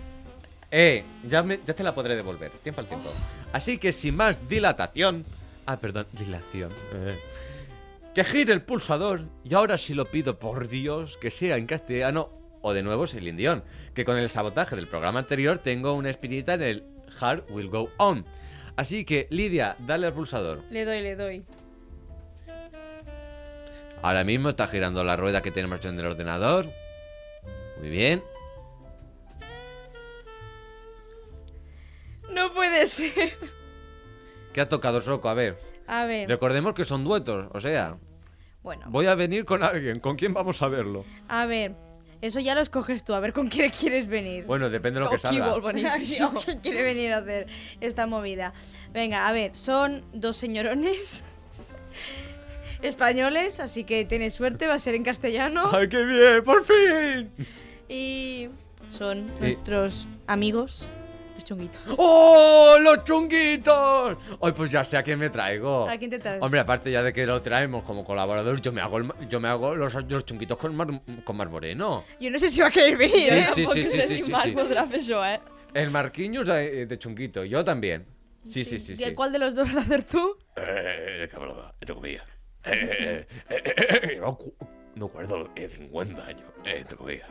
Eh, 0.72 1.04
ya, 1.26 1.42
me- 1.44 1.60
ya 1.66 1.74
te 1.74 1.84
la 1.84 1.96
podré 1.96 2.16
devolver, 2.16 2.52
tiempo 2.64 2.82
al 2.82 2.88
tiempo. 2.88 3.10
Así 3.54 3.78
que 3.78 3.92
sin 3.92 4.16
más 4.16 4.48
dilatación... 4.48 5.24
Ah, 5.66 5.78
perdón, 5.80 6.08
dilación. 6.14 6.72
Eh, 6.94 7.20
que 8.14 8.24
gire 8.24 8.54
el 8.54 8.62
pulsador 8.62 9.22
y 9.44 9.54
ahora 9.54 9.78
sí 9.78 9.94
lo 9.94 10.06
pido 10.06 10.38
por 10.40 10.68
Dios 10.68 11.18
que 11.18 11.32
sea 11.32 11.58
en 11.58 11.66
castellano 11.68 12.30
o 12.62 12.74
de 12.74 12.84
nuevo 12.84 13.06
el 13.06 13.28
indión, 13.28 13.64
que 13.94 14.04
con 14.04 14.18
el 14.18 14.30
sabotaje 14.30 14.76
del 14.76 14.88
programa 14.88 15.20
anterior 15.20 15.60
tengo 15.60 15.94
una 15.94 16.10
espinita 16.10 16.56
en 16.56 16.62
el 16.64 16.84
Heart 17.20 17.50
Will 17.52 17.70
Go 17.70 17.90
On. 17.98 18.26
Así 18.76 19.06
que, 19.06 19.28
Lidia, 19.30 19.76
dale 19.80 20.08
al 20.08 20.14
pulsador. 20.14 20.64
Le 20.70 20.86
doy, 20.86 21.02
le 21.02 21.16
doy. 21.16 21.44
Ahora 24.02 24.24
mismo 24.24 24.50
está 24.50 24.68
girando 24.68 25.04
la 25.04 25.16
rueda 25.18 25.42
que 25.42 25.52
tenemos 25.52 25.84
en 25.86 26.00
el 26.00 26.06
ordenador. 26.06 26.70
Muy 27.80 27.90
bien. 27.90 28.24
No 32.40 32.54
puede 32.54 32.88
ser. 32.88 33.38
¿Qué 34.54 34.62
ha 34.62 34.70
tocado 34.70 35.02
Soco? 35.02 35.28
A 35.30 35.34
ver. 35.34 35.60
A 35.88 36.06
ver, 36.06 36.30
Recordemos 36.30 36.74
que 36.74 36.86
son 36.86 37.04
duetos, 37.04 37.48
o 37.52 37.60
sea, 37.60 37.98
bueno, 38.62 38.86
voy 38.90 39.08
a 39.08 39.16
venir 39.16 39.44
con 39.44 39.64
alguien. 39.64 40.00
¿Con 40.00 40.16
quién 40.16 40.34
vamos 40.34 40.62
a 40.62 40.68
verlo? 40.68 41.04
a 41.28 41.46
ver. 41.46 41.76
Eso 42.22 42.42
ya 42.42 42.54
lo 42.54 42.60
escoges 42.60 43.06
tú, 43.06 43.14
a 43.14 43.22
ver 43.22 43.32
con 43.32 43.48
quién 43.48 43.72
quieres 43.80 44.08
venir. 44.08 44.46
Bueno, 44.46 44.70
depende 44.70 45.00
de 45.00 45.06
lo 45.06 45.12
que 45.12 45.20
salga. 45.20 45.56
¿Quién 46.46 46.58
quiere 46.60 46.84
venir 46.84 47.14
a 47.14 47.18
hacer 47.18 47.48
esta 47.80 48.08
movida? 48.08 48.54
Venga, 48.92 49.28
a 49.28 49.32
ver, 49.32 49.56
son 49.56 50.04
dos 50.14 50.36
señorones 50.38 51.24
españoles, 52.82 53.60
así 53.60 53.84
que 53.84 54.06
tienes 54.06 54.34
suerte, 54.34 54.68
va 54.68 54.74
a 54.76 54.80
ser 54.80 54.96
en 54.96 55.04
castellano. 55.04 55.70
¡Ay, 55.72 55.88
qué 55.90 56.04
bien! 56.04 56.44
¡Por 56.44 56.66
fin! 56.66 57.32
Y 57.88 58.50
son 58.90 59.28
nuestros 59.40 60.08
amigos, 60.28 60.90
los 61.40 61.46
chunguitos. 61.46 61.82
¡Oh, 61.98 62.78
los 62.82 63.04
chunguitos! 63.04 64.18
Ay, 64.42 64.52
pues 64.52 64.70
ya 64.72 64.84
sé 64.84 64.98
a 64.98 65.04
quién 65.04 65.20
me 65.20 65.30
traigo. 65.30 65.88
¿A 65.90 65.98
quién 65.98 66.12
te 66.12 66.20
traes? 66.20 66.42
Hombre, 66.42 66.60
aparte 66.60 66.92
ya 66.92 67.02
de 67.02 67.14
que 67.14 67.26
lo 67.26 67.42
traemos 67.42 67.84
como 67.84 68.04
colaborador, 68.04 68.62
yo 68.62 68.72
me 68.72 68.82
hago, 68.82 68.98
el 68.98 69.12
yo 69.30 69.40
me 69.40 69.48
hago 69.48 69.74
los, 69.76 69.94
los 70.10 70.26
chunguitos 70.26 70.58
con 70.58 70.76
mar, 70.76 70.88
con 71.24 71.38
mar 71.38 71.50
moreno. 71.50 72.04
Yo 72.20 72.30
no 72.32 72.38
sé 72.40 72.50
si 72.52 72.62
va 72.62 72.68
a 72.68 72.72
querer 72.72 72.98
venir. 72.98 73.18
Sí, 73.18 73.34
¿eh? 73.36 73.46
sí, 73.46 73.66
sí, 73.66 73.84
sé 73.86 74.08
sí, 74.08 74.18
si 74.18 74.26
sí, 74.26 74.32
fer 74.34 74.78
això, 74.78 75.24
eh? 75.26 75.40
El 75.74 75.92
Marquinhos 75.92 76.46
de, 76.48 76.86
de 76.86 76.98
chunguito, 76.98 77.44
yo 77.46 77.64
también. 77.64 78.06
Sí, 78.44 78.64
sí, 78.64 78.80
sí, 78.80 78.96
sí. 78.96 79.14
¿Cuál 79.14 79.32
de 79.32 79.40
los 79.40 79.54
dos 79.56 79.68
vas 79.68 79.78
a 79.78 79.82
hacer 79.82 80.04
tú? 80.04 80.36
Eh, 80.56 81.28
cabrón, 81.32 81.72
esto 81.80 81.96
comía. 81.96 82.24
Eh, 82.66 83.26
eh, 83.28 83.28
eh, 83.50 84.00
eh, 84.14 84.18
no, 84.20 84.38
cu- 84.38 84.54
no 84.96 85.06
acuerdo, 85.06 85.50
eh, 85.56 85.70
50 85.70 86.26
años. 86.26 86.44
Eh, 86.66 86.80
esto 86.82 86.98
comía. 86.98 87.28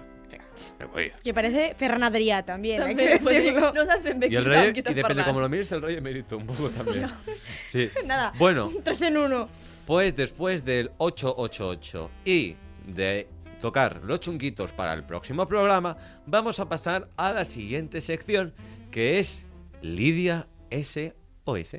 Que 1.23 1.33
parece 1.35 1.75
Ferran 1.77 2.03
Adrià 2.03 2.45
también, 2.45 2.83
hay 2.83 2.95
que 2.95 3.19
podria- 3.21 3.41
decirlo. 3.41 3.73
No 3.73 3.85
bé 4.19 4.29
Y 4.31 4.37
el 4.37 4.45
rey, 4.45 4.69
y 4.77 4.83
depende 4.95 5.25
cómo 5.25 5.41
lo 5.41 5.49
mires, 5.49 5.71
el 5.73 5.83
rey 5.83 5.97
emérito 5.97 6.37
un 6.37 6.47
poco 6.47 6.71
también. 6.71 7.09
Sí. 7.67 7.91
Nada, 8.07 8.33
Bueno, 8.39 8.71
tres 8.85 9.03
en 9.03 9.17
uno. 9.17 9.49
pues 9.87 10.15
después 10.17 10.65
del 10.65 10.91
888 10.99 12.11
y 12.25 12.57
de 12.87 13.29
tocar 13.61 14.01
los 14.05 14.21
chunguitos 14.21 14.73
para 14.73 14.93
el 14.93 15.05
próximo 15.05 15.47
programa, 15.47 15.97
vamos 16.27 16.61
a 16.61 16.69
pasar 16.69 17.09
a 17.17 17.33
la 17.33 17.45
siguiente 17.45 18.01
sección, 18.01 18.55
que 18.91 19.19
es 19.19 19.47
Lidia 19.83 20.47
SOS. 20.71 21.77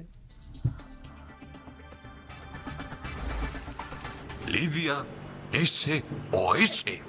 Lidia 4.47 5.05
S.O.S. 5.53 7.01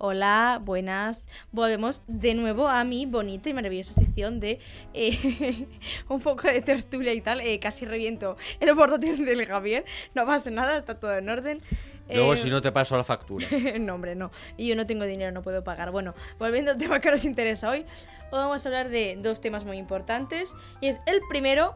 Hola, 0.00 0.60
buenas. 0.64 1.26
Volvemos 1.50 2.02
de 2.06 2.34
nuevo 2.34 2.68
a 2.68 2.84
mi 2.84 3.04
bonita 3.04 3.48
y 3.48 3.52
maravillosa 3.52 3.94
sección 3.94 4.38
de 4.38 4.60
eh, 4.94 5.66
un 6.08 6.20
poco 6.20 6.46
de 6.46 6.60
tertulia 6.60 7.12
y 7.12 7.20
tal. 7.20 7.40
Eh, 7.40 7.58
casi 7.58 7.84
reviento 7.84 8.36
el 8.60 8.76
portátil 8.76 9.24
del 9.26 9.44
Javier. 9.44 9.84
No 10.14 10.24
pasa 10.24 10.50
nada, 10.50 10.76
está 10.76 11.00
todo 11.00 11.16
en 11.16 11.28
orden. 11.28 11.60
Luego, 12.08 12.34
Eh, 12.34 12.36
si 12.36 12.48
no 12.48 12.62
te 12.62 12.70
paso 12.70 12.96
la 12.96 13.02
factura. 13.02 13.48
no, 13.80 13.94
hombre, 13.96 14.14
no. 14.14 14.30
Y 14.56 14.68
yo 14.68 14.76
no 14.76 14.86
tengo 14.86 15.04
dinero, 15.04 15.32
no 15.32 15.42
puedo 15.42 15.64
pagar. 15.64 15.90
Bueno, 15.90 16.14
volviendo 16.38 16.70
al 16.70 16.78
tema 16.78 17.00
que 17.00 17.10
nos 17.10 17.24
interesa 17.24 17.68
hoy, 17.68 17.80
hoy 17.80 18.38
vamos 18.38 18.64
a 18.64 18.68
hablar 18.68 18.90
de 18.90 19.18
dos 19.20 19.40
temas 19.40 19.64
muy 19.64 19.78
importantes. 19.78 20.54
Y 20.80 20.86
es 20.86 21.00
el 21.06 21.20
primero, 21.28 21.74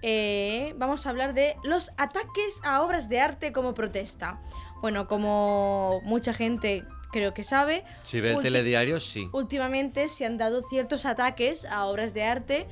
eh, 0.00 0.72
vamos 0.78 1.04
a 1.04 1.10
hablar 1.10 1.34
de 1.34 1.54
los 1.64 1.90
ataques 1.98 2.62
a 2.64 2.82
obras 2.82 3.10
de 3.10 3.20
arte 3.20 3.52
como 3.52 3.74
protesta. 3.74 4.40
Bueno, 4.80 5.06
como 5.06 6.00
mucha 6.04 6.32
gente 6.32 6.84
creo 7.18 7.34
que 7.34 7.42
sabe, 7.42 7.84
Si 8.04 8.20
ve 8.20 8.32
el 8.32 8.40
telediario, 8.40 9.00
sí. 9.00 9.28
últimamente 9.32 10.08
se 10.08 10.24
han 10.24 10.38
dado 10.38 10.62
ciertos 10.62 11.04
ataques 11.04 11.64
a 11.64 11.86
obras 11.86 12.14
de 12.14 12.24
arte, 12.24 12.66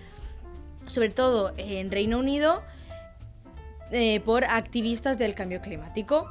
sobre 0.86 1.10
todo 1.10 1.52
en 1.56 1.90
Reino 1.90 2.18
Unido, 2.18 2.62
eh, 3.90 4.20
por 4.20 4.44
activistas 4.44 5.18
del 5.18 5.34
cambio 5.34 5.60
climático. 5.60 6.28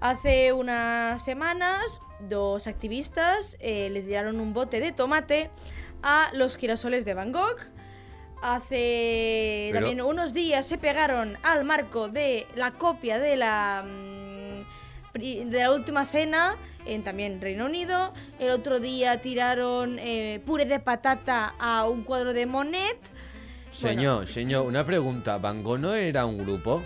Hace 0.00 0.52
unas 0.52 1.22
semanas, 1.24 2.00
dos 2.20 2.66
activistas 2.66 3.56
eh, 3.60 3.88
le 3.90 4.02
tiraron 4.02 4.40
un 4.40 4.52
bote 4.54 4.80
de 4.80 4.92
tomate 4.92 5.50
a 6.02 6.30
los 6.32 6.56
girasoles 6.56 7.04
de 7.04 7.14
Van 7.14 7.32
Gogh. 7.32 7.58
Hace 8.42 9.70
Pero- 9.72 9.86
también 9.86 10.04
unos 10.06 10.32
días 10.34 10.66
se 10.66 10.76
pegaron 10.78 11.36
al 11.42 11.64
marco 11.64 12.08
de 12.08 12.46
la 12.54 12.72
copia 12.72 13.18
de 13.18 13.36
la 13.36 13.82
mm, 13.86 14.36
de 15.18 15.58
la 15.58 15.72
última 15.72 16.04
cena 16.04 16.56
en 16.86 17.02
también 17.04 17.40
Reino 17.40 17.66
Unido. 17.66 18.12
El 18.38 18.50
otro 18.50 18.80
día 18.80 19.20
tiraron 19.20 19.98
eh, 19.98 20.40
puré 20.46 20.64
de 20.64 20.80
patata 20.80 21.54
a 21.58 21.88
un 21.88 22.02
cuadro 22.02 22.32
de 22.32 22.46
Monet. 22.46 22.98
Bueno, 23.82 24.22
Señor, 24.22 24.26
señor, 24.28 24.66
una 24.66 24.86
pregunta. 24.86 25.38
¿Van 25.38 25.62
Gogh 25.62 25.78
no 25.78 25.94
era 25.94 26.24
un 26.24 26.38
grupo 26.38 26.82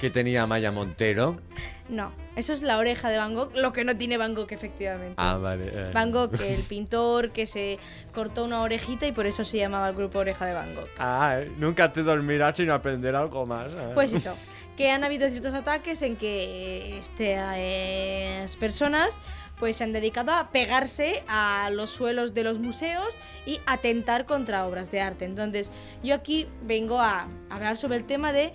que 0.00 0.10
tenía 0.10 0.46
Maya 0.46 0.70
Montero? 0.70 1.40
No, 1.88 2.12
eso 2.36 2.52
es 2.52 2.62
la 2.62 2.78
oreja 2.78 3.10
de 3.10 3.18
Van 3.18 3.34
Gogh, 3.34 3.50
lo 3.56 3.72
que 3.72 3.82
no 3.84 3.96
tiene 3.96 4.16
Van 4.16 4.32
Gogh 4.34 4.52
efectivamente. 4.52 5.14
Ah, 5.16 5.36
vale. 5.38 5.64
eh. 5.72 5.90
Van 5.92 6.12
Gogh, 6.12 6.40
el 6.40 6.62
pintor 6.62 7.30
que 7.32 7.46
se 7.46 7.80
cortó 8.14 8.44
una 8.44 8.60
orejita 8.62 9.08
y 9.08 9.12
por 9.12 9.26
eso 9.26 9.42
se 9.42 9.58
llamaba 9.58 9.88
el 9.88 9.96
grupo 9.96 10.20
Oreja 10.20 10.46
de 10.46 10.52
Van 10.54 10.72
Gogh. 10.76 10.86
Ah, 11.00 11.40
nunca 11.58 11.92
te 11.92 12.04
dormirás 12.04 12.56
sin 12.56 12.70
aprender 12.70 13.16
algo 13.16 13.44
más. 13.44 13.74
eh. 13.74 13.90
Pues 13.94 14.12
eso, 14.12 14.36
que 14.80 14.90
han 14.90 15.04
habido 15.04 15.28
ciertos 15.28 15.52
ataques 15.52 16.00
en 16.00 16.16
que 16.16 16.96
estas 16.96 18.56
personas 18.56 19.20
pues 19.58 19.76
se 19.76 19.84
han 19.84 19.92
dedicado 19.92 20.32
a 20.32 20.48
pegarse 20.52 21.22
a 21.28 21.68
los 21.70 21.90
suelos 21.90 22.32
de 22.32 22.44
los 22.44 22.60
museos 22.60 23.18
y 23.44 23.60
atentar 23.66 24.24
contra 24.24 24.66
obras 24.66 24.90
de 24.90 25.02
arte. 25.02 25.26
Entonces, 25.26 25.70
yo 26.02 26.14
aquí 26.14 26.46
vengo 26.62 26.98
a 26.98 27.28
hablar 27.50 27.76
sobre 27.76 27.98
el 27.98 28.04
tema 28.04 28.32
de 28.32 28.54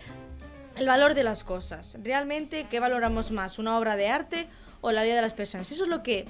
el 0.75 0.87
valor 0.87 1.13
de 1.13 1.21
las 1.21 1.43
cosas. 1.43 1.95
Realmente, 2.01 2.65
¿qué 2.71 2.79
valoramos 2.79 3.29
más? 3.29 3.59
¿Una 3.59 3.77
obra 3.77 3.95
de 3.95 4.07
arte 4.07 4.47
o 4.81 4.91
la 4.91 5.03
vida 5.03 5.17
de 5.17 5.21
las 5.21 5.33
personas? 5.33 5.71
Eso 5.71 5.83
es 5.83 5.89
lo 5.91 6.01
que 6.01 6.25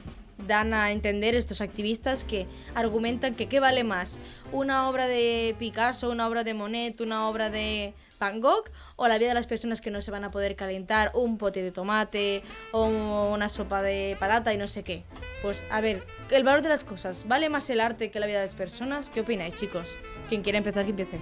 dan 0.45 0.73
a 0.73 0.91
entender 0.91 1.35
estos 1.35 1.61
activistas 1.61 2.25
que 2.25 2.47
argumentan 2.73 3.33
que 3.33 3.47
qué 3.47 3.61
vale 3.61 3.85
más, 3.85 4.17
una 4.51 4.89
obra 4.89 5.07
de 5.07 5.55
Picasso, 5.57 6.09
una 6.09 6.27
obra 6.27 6.43
de 6.43 6.53
Monet, 6.53 6.99
una 6.99 7.29
obra 7.29 7.49
de 7.49 7.93
Van 8.19 8.41
Gogh 8.41 8.69
o 8.95 9.07
la 9.07 9.17
vida 9.17 9.29
de 9.29 9.35
las 9.35 9.47
personas 9.47 9.81
que 9.81 9.91
no 9.91 10.01
se 10.01 10.11
van 10.11 10.23
a 10.23 10.29
poder 10.29 10.55
calentar 10.55 11.11
un 11.13 11.37
pote 11.37 11.61
de 11.61 11.71
tomate 11.71 12.43
o 12.71 12.85
una 13.33 13.49
sopa 13.49 13.81
de 13.81 14.17
patata 14.19 14.53
y 14.53 14.57
no 14.57 14.67
sé 14.67 14.83
qué. 14.83 15.03
Pues 15.41 15.61
a 15.69 15.81
ver, 15.81 16.03
el 16.31 16.43
valor 16.43 16.61
de 16.61 16.69
las 16.69 16.83
cosas, 16.83 17.27
¿vale 17.27 17.49
más 17.49 17.69
el 17.69 17.79
arte 17.79 18.11
que 18.11 18.19
la 18.19 18.27
vida 18.27 18.39
de 18.39 18.47
las 18.47 18.55
personas? 18.55 19.09
¿Qué 19.09 19.21
opináis, 19.21 19.55
chicos? 19.55 19.93
Quien 20.29 20.41
quiera 20.41 20.57
empezar, 20.57 20.85
que 20.85 20.91
empiece. 20.91 21.19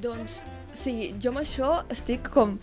Doncs, 0.00 0.40
sí, 0.74 1.14
jo 1.22 1.30
amb 1.32 1.40
això 1.40 1.84
estic 1.92 2.28
com 2.32 2.58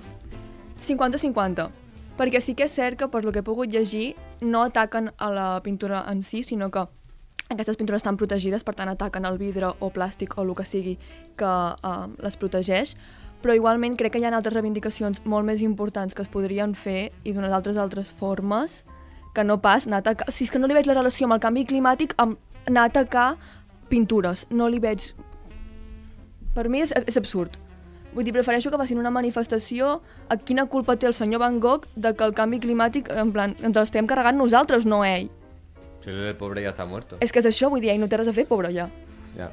50-50. 0.86 1.70
Perquè 2.18 2.42
sí 2.46 2.54
que 2.54 2.68
és 2.68 2.76
cert 2.76 3.00
que, 3.00 3.08
per 3.10 3.24
lo 3.26 3.32
que 3.34 3.42
he 3.42 3.46
pogut 3.46 3.72
llegir, 3.74 4.14
no 4.42 4.62
ataquen 4.62 5.10
a 5.18 5.32
la 5.34 5.48
pintura 5.66 6.04
en 6.12 6.22
si, 6.22 6.44
sinó 6.44 6.70
que 6.70 6.86
aquestes 7.50 7.78
pintures 7.78 8.04
estan 8.04 8.18
protegides, 8.18 8.64
per 8.64 8.76
tant 8.78 8.92
ataquen 8.92 9.26
el 9.26 9.40
vidre 9.42 9.72
o 9.80 9.90
plàstic 9.94 10.38
o 10.38 10.46
el 10.46 10.54
que 10.58 10.66
sigui 10.66 10.94
que 11.40 11.50
uh, 11.50 12.08
les 12.22 12.38
protegeix, 12.38 12.96
però 13.44 13.56
igualment 13.58 13.98
crec 14.00 14.16
que 14.16 14.22
hi 14.22 14.26
ha 14.26 14.32
altres 14.32 14.56
reivindicacions 14.56 15.22
molt 15.28 15.46
més 15.46 15.62
importants 15.62 16.16
que 16.16 16.24
es 16.24 16.32
podrien 16.32 16.74
fer 16.74 17.12
i 17.24 17.36
d'unes 17.36 17.52
altres 17.52 17.78
altres 17.78 18.10
formes 18.10 18.82
que 19.36 19.44
no 19.44 19.60
pas 19.62 19.88
anar 19.88 20.00
a 20.00 20.06
atacar... 20.06 20.32
Si 20.32 20.46
és 20.48 20.54
que 20.54 20.62
no 20.62 20.70
li 20.70 20.78
veig 20.78 20.88
la 20.88 20.96
relació 20.96 21.28
amb 21.28 21.36
el 21.36 21.44
canvi 21.44 21.66
climàtic 21.68 22.14
amb 22.22 22.40
anar 22.70 22.86
a 22.86 22.92
atacar 22.94 23.28
pintures, 23.90 24.48
no 24.50 24.70
li 24.70 24.80
veig... 24.80 25.12
Per 26.54 26.68
mi 26.70 26.84
és, 26.86 26.94
és 26.94 27.18
absurd. 27.18 27.58
Vull 28.14 28.28
dir, 28.28 28.34
prefereixo 28.36 28.70
que 28.70 28.78
facin 28.78 29.02
una 29.02 29.10
manifestació 29.10 29.96
a 30.30 30.38
quina 30.38 30.68
culpa 30.70 30.96
té 31.02 31.10
el 31.10 31.16
senyor 31.18 31.42
Van 31.42 31.58
Gogh 31.60 31.88
de 31.98 32.14
que 32.14 32.28
el 32.28 32.36
canvi 32.38 32.62
climàtic, 32.62 33.10
en 33.10 33.34
plan, 33.34 33.58
ens 33.66 33.80
l'estem 33.80 34.08
carregant 34.08 34.38
nosaltres, 34.38 34.86
no 34.86 35.02
ell. 35.08 35.32
Si 36.06 36.14
el 36.14 36.36
pobre 36.38 36.62
ya 36.62 36.76
está 36.76 36.86
muerto. 36.86 37.18
És 37.26 37.34
que 37.34 37.42
és 37.42 37.50
això, 37.50 37.72
vull 37.74 37.82
dir, 37.82 37.90
ell 37.96 38.04
no 38.04 38.12
té 38.12 38.22
res 38.22 38.30
a 38.30 38.36
fer, 38.36 38.46
pobre 38.46 38.70
ja. 38.76 38.86
Ya. 39.34 39.50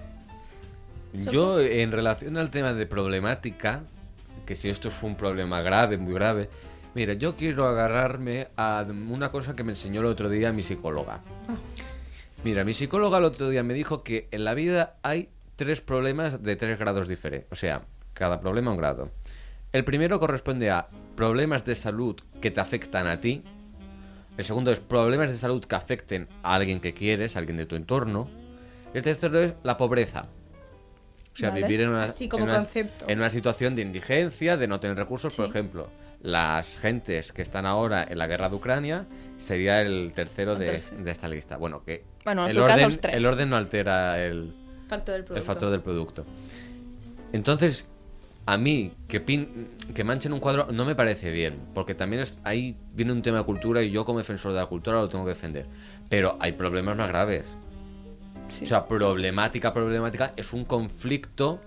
Yo, 1.13 1.61
en 1.61 1.91
relación 1.93 2.37
al 2.37 2.51
tema 2.51 2.73
de 2.73 2.87
problemática, 2.87 3.83
que 4.47 4.55
si 4.55 4.69
esto 4.69 4.89
es 4.89 5.03
un 5.03 5.17
problema 5.17 5.61
grave, 5.61 5.99
muy 5.99 6.15
grave, 6.15 6.49
mira, 6.95 7.15
yo 7.15 7.37
quiero 7.37 7.67
agarrarme 7.67 8.49
a 8.57 8.87
una 9.09 9.31
cosa 9.31 9.57
que 9.57 9.65
me 9.65 9.73
enseñó 9.73 10.01
el 10.01 10.07
otro 10.07 10.29
día 10.29 10.53
mi 10.53 10.63
psicóloga. 10.63 11.21
Mira, 12.45 12.65
mi 12.65 12.75
psicóloga 12.75 13.19
el 13.19 13.25
otro 13.25 13.49
día 13.49 13.63
me 13.63 13.75
dijo 13.75 14.03
que 14.03 14.29
en 14.31 14.45
la 14.45 14.55
vida 14.55 14.97
hay 15.03 15.29
tres 15.57 15.81
problemas 15.81 16.43
de 16.43 16.57
tres 16.57 16.79
grados 16.79 17.07
diferentes. 17.07 17.51
O 17.53 17.57
sea, 17.57 17.83
cada 18.15 18.41
problema 18.41 18.71
un 18.71 18.79
grado. 18.79 19.11
El 19.73 19.85
primero 19.85 20.19
corresponde 20.19 20.71
a 20.71 20.89
problemas 21.17 21.65
de 21.65 21.75
salud 21.75 22.17
que 22.41 22.51
te 22.51 22.61
afectan 22.61 23.07
a 23.07 23.21
ti. 23.21 23.43
El 24.39 24.45
segundo 24.45 24.73
es 24.73 24.81
problemas 24.81 25.31
de 25.31 25.37
salud 25.37 25.65
que 25.65 25.75
afecten 25.75 26.29
a 26.43 26.55
alguien 26.55 26.81
que 26.81 26.95
quieres, 26.95 27.37
a 27.37 27.41
alguien 27.41 27.59
de 27.59 27.67
tu 27.67 27.77
entorno. 27.77 28.29
Y 28.95 28.99
el 28.99 29.03
tercero 29.03 29.39
es 29.39 29.55
la 29.63 29.77
pobreza. 29.77 30.29
O 31.33 31.37
sea, 31.37 31.51
Vale. 31.51 31.63
vivir 31.63 31.83
en 31.83 31.91
una, 31.91 32.05
Así 32.05 32.29
como 32.29 32.45
en 32.45 32.51
una- 32.51 32.59
concepto. 32.59 33.05
en 33.09 33.19
una 33.19 33.31
situación 33.31 33.75
de 33.77 33.83
indigencia, 33.83 34.57
de 34.57 34.67
no 34.69 34.81
tener 34.81 34.97
recursos, 34.97 35.35
por 35.35 35.47
ejemplo. 35.47 35.89
Las 36.23 36.77
gentes 36.77 37.33
que 37.33 37.41
están 37.41 37.65
ahora 37.65 38.07
en 38.09 38.19
la 38.19 38.27
guerra 38.27 38.49
de 38.51 38.57
Ucrania 38.57 39.07
sería 39.39 39.81
el 39.81 40.13
tercero 40.15 40.55
de, 40.57 40.77
esta 41.07 41.29
lista. 41.29 41.57
Bueno, 41.57 41.83
que 41.85 42.05
Bueno, 42.25 42.43
en 42.45 42.51
el, 42.51 42.57
caso, 42.67 42.87
orden, 42.87 42.99
el 43.15 43.27
orden 43.27 43.49
no 43.51 43.57
altera 43.57 44.23
el, 44.23 44.53
Factor 44.89 45.13
del 45.15 45.21
el 45.21 45.25
producto. 45.25 45.47
factor 45.47 45.71
del 45.71 45.81
producto. 45.81 46.27
Entonces, 47.33 47.87
a 48.47 48.57
mí 48.59 48.93
que, 49.09 49.25
pin- 49.25 49.69
que 49.95 50.05
manchen 50.05 50.33
un 50.33 50.41
cuadro 50.41 50.67
no 50.73 50.85
me 50.85 50.95
parece 50.95 51.31
bien, 51.31 51.59
porque 51.75 51.95
también 51.95 52.23
es- 52.23 52.39
ahí 52.45 52.77
viene 52.93 53.13
un 53.13 53.23
tema 53.23 53.39
de 53.39 53.45
cultura 53.45 53.83
y 53.83 53.91
yo 53.91 54.05
como 54.05 54.19
defensor 54.19 54.53
de 54.53 54.59
la 54.59 54.67
cultura 54.67 54.99
lo 55.01 55.09
tengo 55.09 55.25
que 55.25 55.31
defender. 55.31 55.67
Pero 56.09 56.37
hay 56.41 56.53
problemas 56.53 56.97
más 56.97 57.09
graves. 57.09 57.57
Sí. 58.51 58.65
O 58.65 58.67
sea, 58.69 58.87
problemática, 58.87 59.73
problemática 59.73 60.33
es 60.37 60.53
un 60.53 60.65
conflicto 60.65 61.61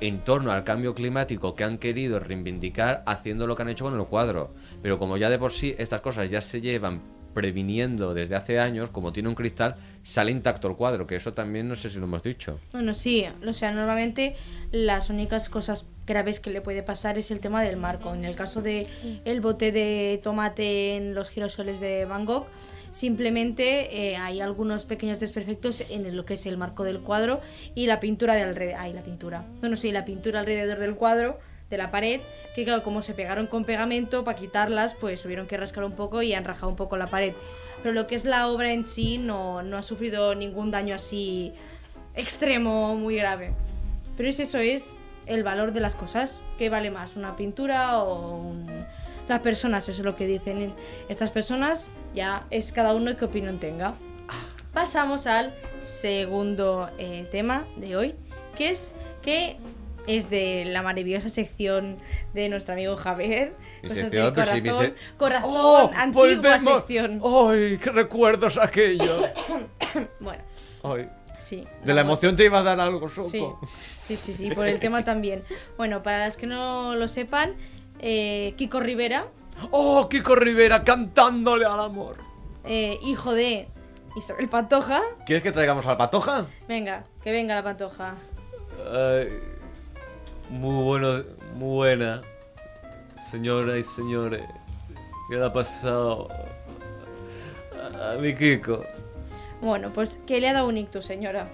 en 0.00 0.24
torno 0.24 0.50
al 0.50 0.64
cambio 0.64 0.94
climático 0.94 1.54
que 1.54 1.64
han 1.64 1.78
querido 1.78 2.18
reivindicar 2.18 3.02
haciendo 3.06 3.46
lo 3.46 3.54
que 3.54 3.62
han 3.62 3.68
hecho 3.68 3.84
con 3.84 3.98
el 3.98 4.06
cuadro. 4.06 4.54
Pero 4.82 4.98
como 4.98 5.16
ya 5.16 5.30
de 5.30 5.38
por 5.38 5.52
sí 5.52 5.74
estas 5.78 6.00
cosas 6.00 6.30
ya 6.30 6.40
se 6.40 6.60
llevan 6.60 7.02
previniendo 7.34 8.12
desde 8.12 8.34
hace 8.34 8.58
años, 8.58 8.90
como 8.90 9.12
tiene 9.12 9.28
un 9.28 9.34
cristal, 9.34 9.76
sale 10.02 10.32
intacto 10.32 10.68
el 10.68 10.76
cuadro, 10.76 11.06
que 11.06 11.16
eso 11.16 11.32
también 11.32 11.68
no 11.68 11.76
sé 11.76 11.90
si 11.90 11.98
lo 11.98 12.04
hemos 12.04 12.22
dicho. 12.22 12.58
Bueno, 12.72 12.92
sí, 12.92 13.24
o 13.46 13.52
sea, 13.52 13.70
normalmente 13.72 14.34
las 14.72 15.10
únicas 15.10 15.48
cosas 15.48 15.86
graves 16.06 16.40
que 16.40 16.50
le 16.50 16.60
puede 16.60 16.82
pasar 16.82 17.18
es 17.18 17.30
el 17.30 17.38
tema 17.38 17.62
del 17.62 17.76
marco. 17.76 18.12
En 18.12 18.24
el 18.24 18.34
caso 18.34 18.62
de 18.62 18.86
el 19.24 19.40
bote 19.40 19.70
de 19.70 20.18
tomate 20.22 20.96
en 20.96 21.14
los 21.14 21.30
girasoles 21.30 21.78
de 21.78 22.04
Van 22.04 22.24
Gogh, 22.24 22.46
simplemente 22.90 24.10
eh, 24.12 24.16
hay 24.16 24.40
algunos 24.40 24.84
pequeños 24.86 25.20
desperfectos 25.20 25.82
en 25.90 26.16
lo 26.16 26.24
que 26.24 26.34
es 26.34 26.46
el 26.46 26.56
marco 26.56 26.84
del 26.84 27.00
cuadro 27.00 27.40
y 27.74 27.86
la 27.86 28.00
pintura 28.00 28.34
de 28.34 28.42
alrededor. 28.42 28.76
Ay, 28.80 28.92
la 28.92 29.02
pintura. 29.02 29.44
Bueno, 29.60 29.76
sí, 29.76 29.92
la 29.92 30.04
pintura 30.04 30.40
alrededor 30.40 30.78
del 30.78 30.94
cuadro, 30.96 31.38
de 31.70 31.78
la 31.78 31.90
pared, 31.92 32.20
que 32.54 32.64
claro, 32.64 32.82
como 32.82 33.00
se 33.00 33.14
pegaron 33.14 33.46
con 33.46 33.64
pegamento, 33.64 34.24
para 34.24 34.36
quitarlas, 34.36 34.94
pues 34.94 35.22
tuvieron 35.22 35.46
que 35.46 35.56
rascar 35.56 35.84
un 35.84 35.92
poco 35.92 36.20
y 36.20 36.34
han 36.34 36.44
rajado 36.44 36.68
un 36.68 36.76
poco 36.76 36.96
la 36.96 37.06
pared. 37.08 37.32
Pero 37.82 37.94
lo 37.94 38.06
que 38.08 38.16
es 38.16 38.24
la 38.24 38.48
obra 38.48 38.72
en 38.72 38.84
sí 38.84 39.18
no, 39.18 39.62
no 39.62 39.76
ha 39.76 39.82
sufrido 39.84 40.34
ningún 40.34 40.70
daño 40.72 40.94
así 40.96 41.52
extremo, 42.14 42.96
muy 42.96 43.16
grave. 43.16 43.52
Pero 44.16 44.28
es 44.28 44.40
eso, 44.40 44.58
es 44.58 44.94
el 45.26 45.44
valor 45.44 45.72
de 45.72 45.80
las 45.80 45.94
cosas. 45.94 46.40
¿Qué 46.58 46.68
vale 46.70 46.90
más? 46.90 47.16
¿Una 47.16 47.36
pintura 47.36 48.02
o 48.02 48.36
un- 48.36 48.66
las 49.30 49.40
personas? 49.40 49.88
Eso 49.88 50.00
es 50.02 50.04
lo 50.04 50.16
que 50.16 50.26
dicen 50.26 50.74
estas 51.08 51.30
personas. 51.30 51.90
Ya 52.14 52.46
es 52.50 52.72
cada 52.72 52.94
uno 52.94 53.16
qué 53.16 53.24
opinión 53.24 53.58
tenga. 53.58 53.94
Pasamos 54.74 55.26
al 55.26 55.54
segundo 55.80 56.90
eh, 56.98 57.26
tema 57.30 57.66
de 57.76 57.96
hoy, 57.96 58.14
que 58.56 58.70
es 58.70 58.92
que 59.22 59.56
es 60.06 60.30
de 60.30 60.64
la 60.66 60.82
maravillosa 60.82 61.28
sección 61.28 61.98
de 62.34 62.48
nuestro 62.48 62.74
amigo 62.74 62.96
Javier. 62.96 63.54
Cosas 63.82 63.98
sección, 63.98 64.24
del 64.24 64.34
pero 64.34 64.46
sí, 64.52 64.60
mi 64.60 64.68
corazón, 64.70 64.86
se- 64.86 65.16
corazón, 65.16 65.50
¡Oh! 65.54 65.90
antigua 65.94 66.26
volvemos! 66.26 66.62
sección. 66.84 67.22
¡Ay, 67.24 67.78
qué 67.78 67.90
recuerdos 67.90 68.58
aquello! 68.58 69.22
Bueno, 70.20 70.42
Ay, 70.84 71.08
sí. 71.40 71.66
de 71.84 71.94
la 71.94 72.02
emoción 72.02 72.36
te 72.36 72.44
iba 72.44 72.60
a 72.60 72.62
dar 72.62 72.78
algo, 72.80 73.08
Soco. 73.08 73.28
Sí, 73.28 73.44
sí, 74.00 74.16
sí, 74.16 74.32
sí, 74.32 74.50
por 74.52 74.68
el 74.68 74.78
tema 74.80 75.04
también. 75.04 75.42
Bueno, 75.76 76.02
para 76.02 76.20
las 76.20 76.36
que 76.36 76.46
no 76.46 76.94
lo 76.94 77.08
sepan, 77.08 77.54
eh, 78.00 78.54
Kiko 78.56 78.80
Rivera, 78.80 79.26
¡Oh, 79.70 80.08
Kiko 80.08 80.34
Rivera 80.34 80.82
cantándole 80.84 81.64
al 81.66 81.80
amor! 81.80 82.16
eh, 82.64 82.98
hijo 83.02 83.32
de 83.34 83.68
Isabel 84.16 84.48
Pantoja. 84.48 85.02
¿Quieres 85.26 85.42
que 85.42 85.52
traigamos 85.52 85.84
a 85.86 85.90
la 85.90 85.96
patoja? 85.98 86.46
Venga, 86.68 87.04
que 87.22 87.30
venga 87.32 87.54
la 87.54 87.62
Pantoja. 87.62 88.16
Ay, 88.92 89.28
muy 90.50 90.82
bueno, 90.84 91.22
muy 91.56 91.74
buena. 91.76 92.22
Señoras 93.30 93.76
y 93.78 93.82
señores, 93.84 94.42
¿qué 95.28 95.36
le 95.36 95.44
ha 95.44 95.52
pasado 95.52 96.28
a, 97.98 98.12
a 98.12 98.16
mi 98.16 98.34
Kiko? 98.34 98.82
Bueno, 99.60 99.92
pues 99.92 100.18
que 100.26 100.40
le 100.40 100.48
ha 100.48 100.54
dado 100.54 100.68
un 100.68 100.78
ictus, 100.78 101.04
señora. 101.04 101.48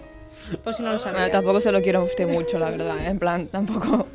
Por 0.62 0.74
si 0.74 0.82
no 0.82 0.92
lo 0.92 0.98
Bueno, 0.98 1.12
sabía. 1.18 1.30
tampoco 1.30 1.60
se 1.60 1.72
lo 1.72 1.82
quiero 1.82 2.00
a 2.00 2.02
usted 2.04 2.28
mucho, 2.28 2.58
la 2.58 2.70
verdad. 2.70 2.98
¿eh? 2.98 3.08
En 3.08 3.18
plan, 3.18 3.48
tampoco... 3.48 4.05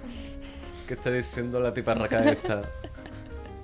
¿Qué 0.91 0.95
está 0.95 1.09
diciendo 1.09 1.61
la 1.61 1.73
tiparraca 1.73 2.29
esta? 2.29 2.63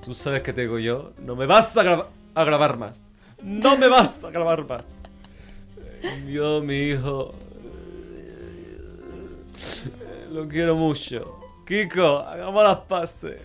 ¿Tú 0.01 0.13
sabes 0.13 0.39
qué 0.43 0.53
te 0.53 0.61
digo 0.61 0.79
yo? 0.79 1.11
No 1.19 1.35
me 1.35 1.45
vas 1.45 1.75
a, 1.75 1.83
graba- 1.83 2.07
a 2.33 2.43
grabar 2.45 2.77
más. 2.77 3.01
No 3.43 3.75
me 3.75 3.89
vas 3.89 4.23
a 4.23 4.29
grabar 4.29 4.65
más. 4.65 4.85
Yo, 6.25 6.61
mi 6.61 6.83
hijo, 6.91 7.35
lo 10.31 10.47
quiero 10.47 10.77
mucho. 10.77 11.37
Kiko, 11.67 12.19
hagamos 12.19 12.63
las 12.63 12.77
paces. 12.87 13.41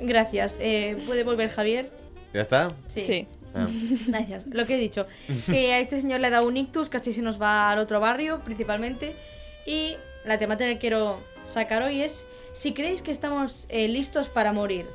Gracias. 0.00 0.58
Eh, 0.60 0.96
¿Puede 1.04 1.24
volver 1.24 1.50
Javier? 1.50 1.90
¿Ya 2.32 2.42
está? 2.42 2.70
Sí. 2.86 3.26
Ah. 3.56 3.66
Gracias. 4.06 4.46
Lo 4.46 4.66
que 4.66 4.76
he 4.76 4.78
dicho, 4.78 5.08
que 5.50 5.72
a 5.72 5.80
este 5.80 6.00
señor 6.00 6.20
le 6.20 6.28
ha 6.28 6.30
dado 6.30 6.46
un 6.46 6.56
ictus, 6.56 6.88
casi 6.88 7.12
se 7.12 7.22
nos 7.22 7.42
va 7.42 7.72
al 7.72 7.80
otro 7.80 7.98
barrio, 7.98 8.38
principalmente. 8.44 9.16
Y 9.66 9.96
la 10.24 10.38
temática 10.38 10.70
que 10.70 10.78
quiero 10.78 11.34
sacar 11.46 11.82
hoy 11.82 12.02
es 12.02 12.26
si 12.52 12.74
creéis 12.74 13.00
que 13.00 13.10
estamos 13.10 13.66
eh, 13.68 13.88
listos 13.88 14.28
para 14.28 14.52
morir. 14.52 14.86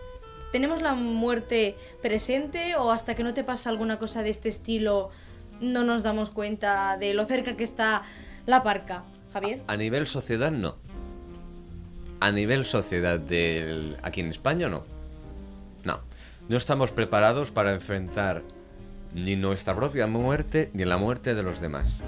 ¿Tenemos 0.52 0.82
la 0.82 0.94
muerte 0.94 1.78
presente 2.02 2.76
o 2.76 2.92
hasta 2.92 3.16
que 3.16 3.24
no 3.24 3.34
te 3.34 3.44
pasa 3.44 3.70
alguna 3.70 3.98
cosa 3.98 4.22
de 4.22 4.30
este 4.30 4.50
estilo 4.50 5.10
no 5.62 5.84
nos 5.84 6.04
damos 6.04 6.30
cuenta 6.30 6.98
de 6.98 7.14
lo 7.14 7.26
cerca 7.26 7.56
que 7.56 7.64
está 7.64 8.04
la 8.46 8.64
parca? 8.64 9.04
Javier. 9.32 9.62
A 9.68 9.78
nivel 9.78 10.08
sociedad, 10.08 10.52
no. 10.52 10.76
A 12.20 12.32
nivel 12.32 12.66
sociedad 12.66 13.20
del... 13.20 13.98
aquí 14.04 14.20
en 14.22 14.30
España, 14.30 14.68
no. 14.68 14.84
No. 15.86 16.02
No 16.50 16.58
estamos 16.58 16.92
preparados 16.92 17.50
para 17.50 17.72
enfrentar 17.72 18.44
ni 19.14 19.36
nuestra 19.36 19.76
propia 19.76 20.08
muerte 20.08 20.70
ni 20.74 20.84
la 20.84 20.98
muerte 20.98 21.34
de 21.34 21.44
los 21.44 21.62
demás. 21.62 22.02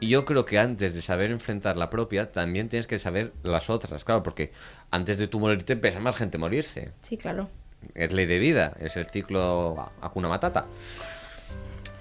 Y 0.00 0.08
yo 0.08 0.24
creo 0.24 0.44
que 0.44 0.58
antes 0.58 0.94
de 0.94 1.02
saber 1.02 1.30
enfrentar 1.30 1.76
la 1.76 1.90
propia, 1.90 2.30
también 2.30 2.68
tienes 2.68 2.86
que 2.86 2.98
saber 2.98 3.32
las 3.42 3.68
otras, 3.68 4.04
claro, 4.04 4.22
porque 4.22 4.52
antes 4.92 5.18
de 5.18 5.26
tú 5.26 5.40
morirte 5.40 5.72
empieza 5.72 5.98
más 5.98 6.14
gente 6.16 6.36
a 6.36 6.40
morirse. 6.40 6.92
Sí, 7.02 7.16
claro. 7.16 7.48
Es 7.94 8.12
ley 8.12 8.26
de 8.26 8.38
vida, 8.38 8.76
es 8.80 8.96
el 8.96 9.06
ciclo 9.06 9.90
Akuna 10.00 10.28
Matata. 10.28 10.66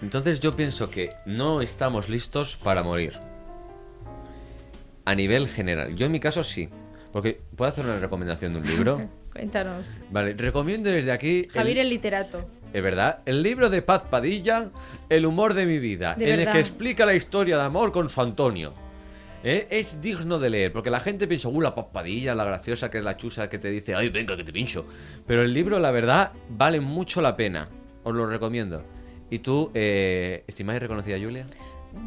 Entonces 0.02 0.40
yo 0.40 0.56
pienso 0.56 0.92
que 0.92 1.14
no 1.26 1.62
estamos 1.62 2.08
listos 2.08 2.56
para 2.56 2.84
morir. 2.84 3.14
A 5.06 5.16
nivel 5.16 5.48
general. 5.48 5.96
Yo 5.96 6.06
en 6.06 6.12
mi 6.12 6.20
caso 6.20 6.44
sí. 6.44 6.70
Porque 7.14 7.40
puedo 7.56 7.70
hacer 7.72 7.86
una 7.86 7.98
recomendación 8.00 8.54
de 8.54 8.60
un 8.60 8.68
libro. 8.68 9.10
Cuéntanos. 9.34 9.98
Vale, 10.12 10.34
recomiendo 10.34 10.90
desde 10.92 11.12
aquí. 11.12 11.46
el- 11.46 11.52
Javier 11.52 11.78
el 11.80 11.90
literato. 11.90 12.48
Es 12.78 12.84
verdad, 12.84 13.22
el 13.26 13.42
libro 13.42 13.72
de 13.72 13.82
Paz 13.82 14.04
Padilla, 14.08 14.70
El 15.10 15.26
humor 15.26 15.56
de 15.56 15.66
mi 15.66 15.80
vida, 15.80 16.14
De 16.14 16.32
en 16.32 16.42
el 16.42 16.52
que 16.52 16.60
explica 16.60 17.08
la 17.08 17.16
historia 17.16 17.58
de 17.58 17.64
amor 17.64 17.92
con 17.92 18.08
su 18.08 18.22
Antonio. 18.22 18.76
¿Eh? 19.44 19.68
Es 19.72 20.00
digno 20.00 20.38
de 20.38 20.52
leer, 20.52 20.72
porque 20.72 20.92
la 20.92 21.00
gente 21.00 21.28
piensa, 21.28 21.50
uh, 21.50 21.60
la 21.60 21.74
Paz 21.74 21.88
Padilla, 21.92 22.36
la 22.36 22.44
graciosa 22.44 22.92
que 22.92 23.00
es 23.00 23.04
la 23.04 23.18
chusa 23.18 23.50
que 23.50 23.58
te 23.58 23.72
dice, 23.72 23.96
ay, 23.96 24.10
venga, 24.10 24.38
que 24.38 24.44
te 24.44 24.54
pincho. 24.54 24.86
Pero 25.26 25.42
el 25.42 25.56
libro, 25.56 25.80
la 25.80 25.90
verdad, 25.90 26.34
vale 26.50 26.80
mucho 26.80 27.20
la 27.20 27.36
pena. 27.36 27.68
Os 28.04 28.14
lo 28.14 28.28
recomiendo. 28.28 28.84
¿Y 29.32 29.40
tú, 29.40 29.72
eh, 29.74 30.44
estimada 30.46 30.78
y 30.78 30.80
reconocida 30.82 31.18
Julia? 31.18 31.48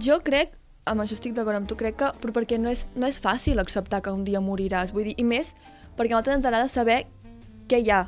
Jo 0.01 0.21
crec, 0.21 0.55
amb 0.85 1.03
això 1.03 1.19
estic 1.19 1.35
d'acord 1.35 1.57
amb 1.57 1.67
tu, 1.67 1.75
crec 1.75 1.99
que 1.99 2.13
però 2.23 2.31
perquè 2.31 2.61
no 2.63 2.71
és, 2.71 2.87
no 2.95 3.11
és 3.11 3.19
fàcil 3.19 3.59
acceptar 3.59 4.05
que 4.07 4.15
un 4.15 4.23
dia 4.23 4.39
moriràs, 4.39 4.95
vull 4.95 5.11
dir, 5.11 5.19
i 5.19 5.27
més 5.27 5.57
perquè 5.99 6.15
a 6.15 6.21
nosaltres 6.21 6.37
ens 6.37 6.47
agrada 6.47 6.71
saber 6.71 7.01
què 7.67 7.83
hi 7.83 7.91
ha 7.91 8.05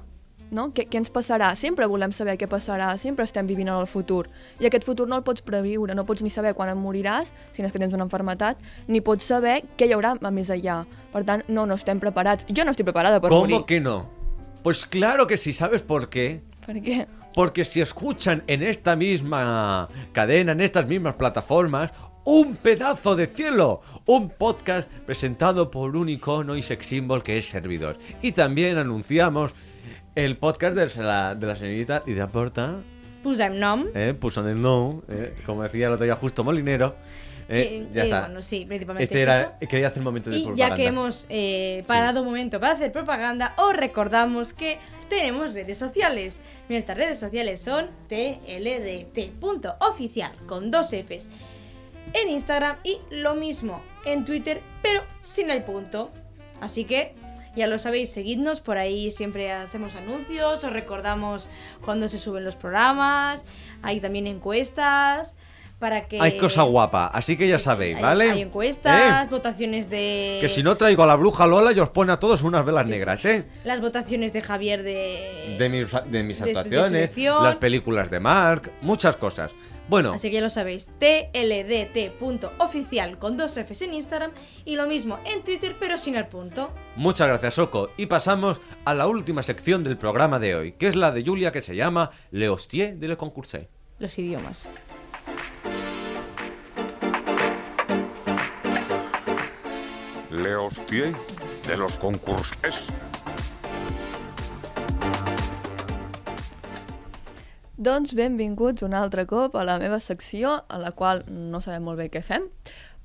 no? 0.53 0.69
Què, 0.77 0.85
què 0.91 1.01
ens 1.01 1.11
passarà? 1.13 1.51
Sempre 1.59 1.89
volem 1.91 2.13
saber 2.15 2.37
què 2.39 2.47
passarà, 2.51 2.93
sempre 3.01 3.27
estem 3.27 3.49
vivint 3.49 3.73
en 3.73 3.81
el 3.81 3.89
futur. 3.91 4.27
I 4.61 4.69
aquest 4.69 4.87
futur 4.87 5.09
no 5.11 5.19
el 5.19 5.25
pots 5.27 5.43
previure, 5.43 5.97
no 5.97 6.07
pots 6.09 6.23
ni 6.23 6.31
saber 6.31 6.55
quan 6.59 6.71
em 6.73 6.79
moriràs, 6.79 7.33
si 7.53 7.65
no 7.65 7.71
és 7.71 7.75
que 7.75 7.81
tens 7.83 7.97
una 7.97 8.07
enfermetat, 8.07 8.61
ni 8.89 9.01
pots 9.01 9.27
saber 9.33 9.63
què 9.81 9.89
hi 9.89 9.97
haurà 9.97 10.15
a 10.21 10.35
més 10.35 10.53
allà. 10.53 10.83
Per 11.13 11.25
tant, 11.29 11.43
no, 11.49 11.67
no 11.67 11.81
estem 11.81 12.01
preparats. 12.03 12.47
Jo 12.53 12.67
no 12.69 12.77
estic 12.77 12.87
preparada 12.89 13.21
per 13.21 13.33
morir. 13.33 13.57
¿Cómo 13.57 13.67
que 13.67 13.81
no? 13.81 13.99
Pues 14.63 14.87
claro 14.87 15.27
que 15.27 15.37
sí, 15.37 15.53
¿sabes 15.53 15.83
por 15.83 16.09
qué? 16.09 16.43
Per 16.67 16.77
què? 16.79 17.07
Porque 17.35 17.65
si 17.65 17.81
escuchan 17.81 18.45
en 18.47 18.63
esta 18.63 18.95
misma 18.95 19.89
cadena, 20.13 20.53
en 20.53 20.61
estas 20.61 20.87
mismas 20.87 21.15
plataformas, 21.15 21.91
un 22.25 22.55
pedazo 22.55 23.17
de 23.17 23.27
cielo, 23.27 23.81
un 24.07 24.29
podcast 24.29 24.89
presentado 25.07 25.71
por 25.71 25.97
un 25.97 26.09
icono 26.09 26.57
y 26.57 26.63
sex 26.63 26.87
symbol 26.87 27.23
que 27.23 27.39
es 27.39 27.49
servidor. 27.49 27.99
Y 28.21 28.33
también 28.33 28.79
anunciamos 28.79 29.55
el 30.15 30.37
podcast 30.37 30.77
de 30.77 30.87
la, 31.03 31.35
de 31.35 31.47
la 31.47 31.57
señorita 31.57 32.03
Lidia 32.07 32.29
Porta, 32.29 32.77
Posem 33.23 33.59
nom. 33.59 33.87
eh, 33.95 34.15
el 34.21 34.61
no, 34.61 35.03
eh, 35.09 35.35
como 35.47 35.63
decía 35.63 35.87
el 35.87 35.93
otro 35.95 36.05
día 36.05 36.17
justo 36.17 36.45
Molinero. 36.45 36.95
eh, 37.49 37.87
que- 37.89 37.95
ya 37.95 38.03
eh, 38.03 38.05
está. 38.07 38.21
Bueno, 38.23 38.43
sí, 38.43 38.65
principalmente 38.67 39.05
este 39.05 39.19
es 39.19 39.23
era, 39.23 39.57
eso. 39.61 39.69
quería 39.69 39.87
hacer 39.89 39.99
un 39.99 40.05
momento 40.05 40.31
de 40.31 40.39
Y 40.39 40.45
propaganda. 40.45 40.69
ya 40.69 40.75
que 40.77 40.87
hemos 40.87 41.27
eh, 41.29 41.83
parado 41.87 42.21
un 42.21 42.27
momento 42.27 42.61
para 42.61 42.73
hacer 42.75 42.93
propaganda, 42.93 43.55
os 43.59 43.75
recordamos 43.77 44.53
que 44.53 44.79
tenemos 45.09 45.53
redes 45.53 45.77
sociales. 45.79 46.41
Nuestras 46.69 46.97
redes 46.99 47.19
sociales 47.19 47.61
son 47.63 47.91
tldt.oficial 48.09 50.33
con 50.47 50.71
dos 50.71 50.93
Fs 50.93 51.29
en 52.15 52.29
Instagram 52.31 52.77
y 52.85 52.99
lo 53.11 53.35
mismo 53.35 53.83
en 54.05 54.25
Twitter, 54.25 54.61
pero 54.83 55.03
sin 55.23 55.51
el 55.51 55.63
punto. 55.65 56.11
Así 56.61 56.85
que 56.85 57.15
ya 57.57 57.67
lo 57.67 57.79
sabéis, 57.79 58.13
seguidnos, 58.13 58.61
por 58.61 58.79
ahí 58.79 59.11
siempre 59.11 59.53
hacemos 59.53 59.95
anuncios, 59.97 60.65
os 60.65 60.73
recordamos 60.73 61.49
cuando 61.85 62.09
se 62.09 62.19
suben 62.19 62.45
los 62.45 62.57
programas, 62.57 63.45
hay 63.83 64.01
también 64.01 64.27
encuestas 64.27 65.35
para 65.79 66.07
que... 66.07 66.19
Hay 66.21 66.39
cosa 66.39 66.63
guapa, 66.63 67.07
así 67.09 67.37
que 67.37 67.49
ya 67.49 67.59
Sí, 67.59 67.65
sabéis, 67.65 67.97
hay- 67.97 68.03
¿vale? 68.03 68.31
Hay 68.31 68.41
encuestas, 68.43 69.25
Eh, 69.25 69.29
votaciones 69.31 69.91
de... 69.91 70.39
Que 70.41 70.49
si 70.49 70.63
no 70.63 70.77
traigo 70.77 71.03
a 71.03 71.07
la 71.09 71.17
bruja 71.17 71.47
Lola 71.49 71.73
y 71.73 71.81
os 71.81 71.89
pone 71.89 72.13
a 72.13 72.19
todos 72.21 72.43
unas 72.43 72.65
velas 72.65 72.87
Sí, 72.87 72.93
negras, 72.93 73.25
¿eh? 73.25 73.45
Las 73.65 73.81
votaciones 73.81 74.33
de 74.33 74.43
Javier 74.43 74.83
de... 74.85 75.57
De 75.59 75.69
mis, 75.69 75.87
de 76.11 76.23
mis 76.23 76.39
de 76.39 76.45
actuaciones, 76.51 77.11
las 77.17 77.57
películas 77.57 78.11
de 78.11 78.21
Mark, 78.21 78.71
muchas 78.81 79.17
cosas. 79.17 79.51
Bueno, 79.89 80.13
Así 80.13 80.29
que 80.29 80.35
ya 80.35 80.41
lo 80.41 80.51
sabéis, 80.51 80.89
tldt.oficial 80.99 81.99
con 83.19 83.37
dos 83.37 83.59
Fs 83.59 83.83
en 83.83 83.95
Instagram 83.95 84.31
y 84.65 84.77
lo 84.77 84.87
mismo 84.87 85.19
en 85.25 85.43
Twitter 85.43 85.75
pero 85.79 85.99
sin 85.99 86.15
el 86.17 86.27
punto. 86.27 86.73
muchas 86.97 87.27
gracias, 87.29 87.55
Soco. 87.55 87.91
Y 87.97 88.07
pasamos 88.07 88.61
a 88.85 88.95
la 88.95 89.07
última 89.07 89.43
sección 89.43 89.85
del 89.85 89.99
programa 89.99 90.39
de 90.39 90.55
hoy, 90.55 90.73
que 90.73 90.87
es 90.87 90.97
la 90.97 91.11
de 91.13 91.25
Julia, 91.25 91.53
que 91.53 91.63
se 91.63 91.75
llama 91.77 92.11
Le 92.31 92.49
Hostier 92.49 92.97
de 92.97 93.09
Le 93.09 93.17
Concours. 93.17 93.59
Los 93.99 94.19
idiomas. 94.19 94.69
Le 100.31 100.57
hostier 100.57 101.13
de 101.69 101.77
los 101.77 101.97
concursos. 101.97 102.83
Doncs 107.83 108.13
benvinguts 108.15 108.85
un 108.87 108.93
altre 108.95 109.25
cop 109.27 109.57
a 109.59 109.65
la 109.67 109.75
meva 109.83 109.97
secció, 109.99 110.53
a 110.71 110.79
la 110.79 110.93
qual 110.95 111.25
no 111.27 111.59
sabem 111.59 111.83
molt 111.89 111.99
bé 111.99 112.05
què 112.13 112.21
fem, 112.23 112.45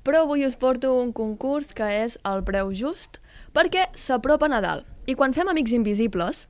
però 0.06 0.20
avui 0.22 0.44
us 0.46 0.54
porto 0.60 0.92
un 1.00 1.10
concurs 1.16 1.72
que 1.74 1.88
és 2.04 2.14
el 2.28 2.44
preu 2.46 2.70
just, 2.70 3.18
perquè 3.56 3.88
s'apropa 3.98 4.46
Nadal. 4.46 4.84
I 5.10 5.16
quan 5.18 5.34
fem 5.34 5.50
Amics 5.50 5.74
Invisibles, 5.74 6.44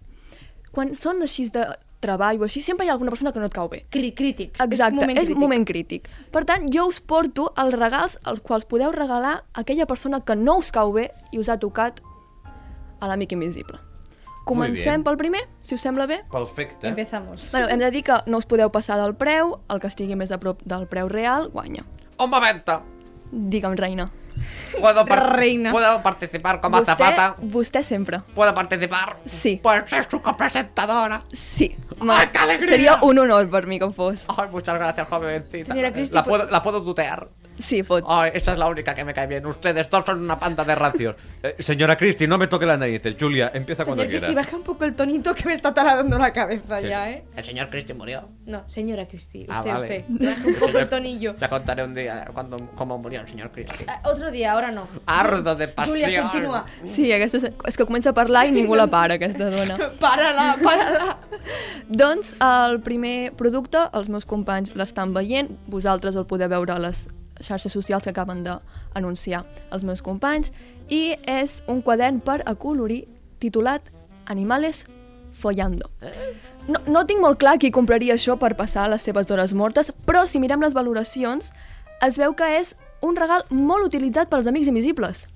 quan 0.77 0.93
són 0.93 1.25
així 1.25 1.49
de 1.55 1.65
treball 2.05 2.43
o 2.43 2.45
així, 2.45 2.61
sempre 2.61 2.85
hi 2.85 2.93
ha 2.93 2.99
alguna 2.99 3.17
persona 3.17 3.33
que 3.33 3.41
no 3.41 3.49
et 3.49 3.57
cau 3.57 3.73
bé. 3.73 3.87
Cri 3.97 4.13
crítics. 4.13 4.61
Exacte, 4.61 4.93
és, 4.93 5.01
moment 5.01 5.23
és 5.23 5.25
crític. 5.25 5.43
moment 5.47 5.69
crític. 5.73 6.15
Per 6.35 6.45
tant, 6.53 6.69
jo 6.75 6.85
us 6.93 7.01
porto 7.01 7.49
els 7.57 7.81
regals 7.81 8.21
als 8.29 8.45
quals 8.45 8.69
podeu 8.69 8.93
regalar 8.93 9.39
a 9.41 9.65
aquella 9.65 9.89
persona 9.89 10.21
que 10.21 10.37
no 10.37 10.61
us 10.61 10.75
cau 10.75 10.93
bé 10.93 11.09
i 11.33 11.41
us 11.41 11.49
ha 11.49 11.57
tocat 11.57 12.05
a 13.01 13.09
l'amic 13.09 13.33
invisible. 13.33 13.88
Comencem 14.49 15.05
pel 15.05 15.17
primer, 15.21 15.43
si 15.63 15.75
us 15.77 15.81
sembla 15.85 16.07
bé. 16.07 16.23
Perfecte. 16.33 16.89
Empezamos. 16.89 17.51
Bueno, 17.53 17.69
hem 17.69 17.79
de 17.79 17.91
dir 17.91 18.03
que 18.05 18.17
no 18.27 18.39
us 18.39 18.47
podeu 18.47 18.71
passar 18.73 18.99
del 19.01 19.15
preu, 19.15 19.59
el 19.69 19.81
que 19.81 19.87
estigui 19.91 20.17
més 20.17 20.33
a 20.33 20.39
prop 20.41 20.63
del 20.65 20.87
preu 20.89 21.09
real 21.09 21.51
guanya. 21.53 21.85
Un 22.19 22.31
momento. 22.31 22.83
Digue'm, 23.31 23.77
reina. 23.77 24.09
¿Puedo, 24.81 25.05
par- 25.05 25.35
Reina. 25.37 25.73
¿Puedo 25.73 26.01
participar 26.01 26.61
como 26.61 26.79
vostè, 26.79 26.93
azafata? 26.93 27.35
vostè 27.43 27.83
sempre. 27.83 28.21
¿Puedo 28.37 28.55
participar? 28.55 29.17
Sí. 29.27 29.59
Pues 29.61 29.83
es 29.93 30.07
su 30.09 30.23
copresentadora. 30.23 31.25
Sí. 31.33 31.77
¡Ay, 32.09 32.29
qué 32.33 32.39
alegría! 32.39 32.71
Seria 32.71 32.99
un 33.03 33.19
honor 33.19 33.51
per 33.51 33.67
mi 33.67 33.81
que 33.81 33.91
fos. 33.91 34.27
Ay, 34.37 34.49
muchas 34.53 34.77
gracias, 34.77 35.09
jovencita. 35.09 35.73
Señora 35.73 35.93
Cristi, 35.93 36.15
¿La 36.15 36.25
puedo, 36.25 36.47
¿La 36.49 36.63
puedo 36.63 36.83
tutear? 36.85 37.29
Sí, 37.59 37.83
pot. 37.83 38.05
Ay, 38.07 38.31
esta 38.35 38.53
es 38.53 38.59
la 38.59 38.67
única 38.69 38.95
que 38.95 39.05
me 39.05 39.13
cae 39.13 39.27
bien. 39.27 39.45
Ustedes 39.47 39.89
dos 39.91 40.05
son 40.07 40.23
una 40.23 40.39
panda 40.39 40.65
de 40.65 40.75
rancios. 40.75 41.17
Eh, 41.41 41.55
señora 41.61 41.97
Cristi, 41.97 42.27
no 42.27 42.37
me 42.37 42.49
toque 42.49 42.67
las 42.67 42.77
narices. 42.81 43.15
Julia, 43.19 43.53
empieza 43.55 43.85
cuando 43.85 44.03
Señor 44.03 44.11
Cristi, 44.11 44.27
quieras. 44.27 44.47
baja 44.47 44.57
un 44.57 44.63
poco 44.65 44.85
el 44.85 44.95
tonito 44.97 45.33
que 45.37 45.45
me 45.45 45.53
está 45.53 45.73
taladando 45.73 46.19
la 46.19 46.33
cabeza 46.33 46.81
Sí, 46.81 46.89
ya, 46.89 47.05
sí. 47.07 47.11
¿eh? 47.13 47.25
El 47.37 47.45
señor 47.45 47.71
Cristi 47.71 47.95
murió. 47.95 48.29
No, 48.45 48.65
señora 48.69 49.07
Cristi, 49.07 49.43
usted, 49.49 49.55
Ah, 49.55 49.63
vale. 49.63 50.05
usted. 50.09 50.27
Baja 50.29 50.47
un 50.49 50.55
poco 50.61 50.79
el 50.79 50.89
tonillo. 50.89 51.37
Ya 51.41 51.49
contaré 51.49 51.85
un 51.85 51.95
día 51.95 52.29
cuando, 52.35 52.57
cómo 52.75 52.99
murió 52.99 53.21
el 53.21 53.29
señor 53.29 53.53
Cristi. 53.53 53.85
Ah, 53.87 54.01
Otro 54.05 54.33
día, 54.33 54.53
ahora 54.53 54.73
no. 54.73 54.89
Ardo 55.07 55.55
de 55.55 55.69
pasión. 55.69 55.97
Julia, 55.97 56.23
continúa. 56.23 56.67
Sí, 56.85 57.13
aquesta 57.13 57.37
és, 57.39 57.45
és 57.69 57.77
que 57.77 57.87
comença 57.87 58.11
a 58.11 58.15
parlar 58.15 58.49
i 58.49 58.51
ningú 58.51 58.75
la 58.75 58.89
para, 58.91 59.15
aquesta 59.15 59.49
dona. 59.51 59.79
Párala, 60.01 60.57
párala. 60.63 61.19
Doncs 61.89 62.35
el 62.41 62.81
primer 62.83 63.33
producte, 63.39 63.79
els 63.95 64.09
meus 64.11 64.27
companys 64.27 64.75
l'estan 64.75 65.15
veient, 65.15 65.51
vosaltres 65.71 66.17
el 66.19 66.27
podeu 66.27 66.51
veure 66.51 66.75
a 66.75 66.79
les 66.83 67.07
xarxes 67.41 67.73
socials 67.73 68.05
que 68.05 68.11
acaben 68.11 68.43
d'anunciar 68.45 69.45
els 69.71 69.85
meus 69.85 70.03
companys, 70.03 70.53
i 70.89 71.17
és 71.27 71.63
un 71.69 71.83
quadern 71.83 72.21
per 72.21 72.43
acolorir 72.47 73.07
titulat 73.39 73.83
Animales 74.29 74.85
follando. 75.33 75.89
No, 76.69 76.81
no 76.87 77.05
tinc 77.09 77.23
molt 77.23 77.39
clar 77.41 77.57
qui 77.61 77.71
compraria 77.73 78.17
això 78.19 78.37
per 78.37 78.57
passar 78.59 78.89
les 78.93 79.05
seves 79.07 79.31
hores 79.31 79.55
mortes, 79.57 79.93
però 80.05 80.27
si 80.29 80.41
mirem 80.41 80.61
les 80.61 80.77
valoracions 80.77 81.49
es 82.05 82.19
veu 82.21 82.35
que 82.37 82.49
és 82.59 82.75
un 83.01 83.17
regal 83.17 83.47
molt 83.49 83.87
utilitzat 83.87 84.29
pels 84.29 84.49
amics 84.51 84.69
invisibles. 84.69 85.27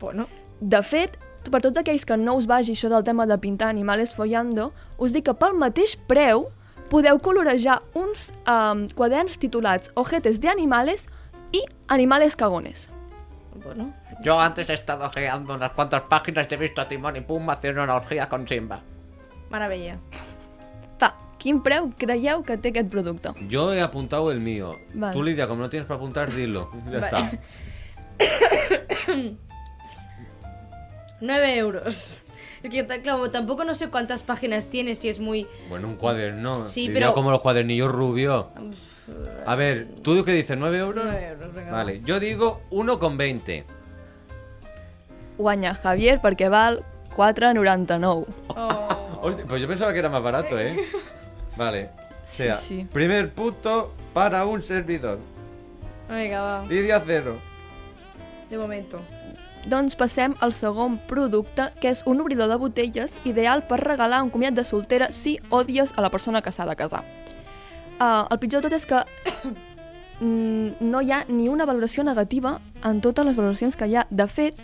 Bueno, 0.00 0.28
De 0.60 0.82
fet, 0.84 1.14
per 1.48 1.62
tots 1.64 1.80
aquells 1.80 2.04
que 2.04 2.18
no 2.20 2.34
us 2.36 2.44
vagi 2.44 2.74
això 2.74 2.90
del 2.92 3.04
tema 3.04 3.24
de 3.26 3.38
pintar 3.40 3.70
animales 3.72 4.12
follando, 4.12 4.74
us 5.00 5.14
dic 5.14 5.24
que 5.24 5.34
pel 5.34 5.54
mateix 5.56 5.94
preu 6.06 6.50
podeu 6.92 7.16
colorejar 7.22 7.78
uns 7.96 8.28
um, 8.44 8.84
quaderns 8.98 9.38
titulats 9.40 9.88
Ojetes 9.96 10.40
de 10.42 10.50
animales 10.52 11.06
i 11.52 11.62
Animales 11.88 12.36
cagones. 12.36 12.88
bueno. 13.64 13.92
Yo 14.22 14.38
antes 14.40 14.68
he 14.68 14.74
estado 14.74 15.06
ojeando 15.06 15.54
unas 15.54 15.72
cuantas 15.72 16.02
páginas 16.02 16.46
y 16.50 16.54
he 16.54 16.56
visto 16.58 16.80
a 16.80 16.88
Timón 16.88 17.16
y 17.16 17.20
Pumba 17.20 17.54
haciendo 17.54 17.82
una 17.82 17.94
orgía 17.94 18.28
con 18.28 18.46
Simba. 18.46 18.80
Maravilla. 19.50 19.98
Va, 21.02 21.16
quin 21.38 21.62
preu 21.62 21.90
creieu 21.96 22.42
que 22.44 22.56
té 22.60 22.68
aquest 22.68 22.90
producte? 22.92 23.30
Yo 23.48 23.72
he 23.72 23.80
apuntado 23.80 24.30
el 24.30 24.40
mío. 24.40 24.76
Vale. 24.94 25.14
Tú, 25.14 25.22
Lidia, 25.22 25.48
como 25.48 25.62
no 25.62 25.70
tienes 25.70 25.86
para 25.88 25.96
apuntar, 25.96 26.30
dilo. 26.32 26.70
Ya 26.90 26.98
está. 26.98 27.30
9 31.20 31.56
euros. 31.56 32.20
Es 32.62 32.70
que, 32.70 32.86
claro, 32.86 33.30
tampoco 33.30 33.64
no 33.64 33.74
sé 33.74 33.88
cuántas 33.88 34.22
páginas 34.22 34.66
tiene, 34.66 34.94
si 34.94 35.08
es 35.08 35.18
muy... 35.18 35.46
Bueno, 35.70 35.88
un 35.88 35.96
cuaderno. 35.96 36.66
Sí, 36.66 36.88
Lidia, 36.88 37.00
pero- 37.00 37.14
como 37.14 37.30
los 37.30 37.40
cuadernillos 37.40 37.90
rubios. 37.90 38.46
A 39.46 39.54
ver, 39.56 39.88
¿tú 40.02 40.22
qué 40.24 40.32
dices? 40.32 40.56
¿9 40.58 40.74
euros? 40.76 41.04
9 41.04 41.26
euros, 41.28 41.54
venga, 41.54 41.72
Vale, 41.72 42.00
yo 42.04 42.20
digo 42.20 42.60
1,20. 42.70 43.64
Guanya 45.38 45.74
Javier 45.74 46.20
perquè 46.20 46.48
val 46.52 46.82
4,99. 47.16 48.26
va. 48.48 48.54
Oh. 48.56 49.20
Hostia, 49.28 49.44
pues 49.46 49.60
yo 49.60 49.68
pensaba 49.68 49.92
que 49.92 49.98
era 49.98 50.08
más 50.08 50.22
barato, 50.22 50.58
¿eh? 50.58 50.76
Vale. 51.56 51.90
O 51.96 52.00
Sí, 52.24 52.44
sea, 52.44 52.56
sí. 52.56 52.86
primer 52.92 53.32
punto 53.32 53.92
para 54.14 54.46
un 54.46 54.62
servidor. 54.62 55.18
Venga, 56.08 56.40
va. 56.42 56.64
Lidia 56.66 57.02
cero. 57.04 57.36
De 58.48 58.56
momento. 58.58 59.00
Doncs 59.66 59.94
passem 59.94 60.32
al 60.40 60.54
segon 60.56 60.96
producte, 61.06 61.66
que 61.82 61.90
és 61.92 62.00
un 62.08 62.20
obridor 62.22 62.48
de 62.48 62.56
botelles 62.56 63.12
ideal 63.28 63.60
per 63.68 63.76
regalar 63.82 64.22
un 64.24 64.30
comiat 64.32 64.54
de 64.56 64.64
soltera 64.64 65.10
si 65.12 65.38
odies 65.50 65.92
a 65.96 66.00
la 66.00 66.08
persona 66.08 66.40
que 66.40 66.50
s'ha 66.50 66.64
de 66.64 66.76
casar. 66.76 67.02
Uh, 68.00 68.24
el 68.32 68.38
pitjor 68.40 68.62
de 68.62 68.70
tot 68.70 68.76
és 68.78 68.86
que 68.88 69.00
mm, 70.24 70.80
no 70.80 71.02
hi 71.04 71.12
ha 71.12 71.24
ni 71.28 71.50
una 71.52 71.66
valoració 71.68 72.04
negativa 72.06 72.56
en 72.82 73.02
totes 73.04 73.26
les 73.28 73.36
valoracions 73.36 73.76
que 73.76 73.90
hi 73.90 73.98
ha. 74.00 74.06
De 74.08 74.24
fet, 74.24 74.56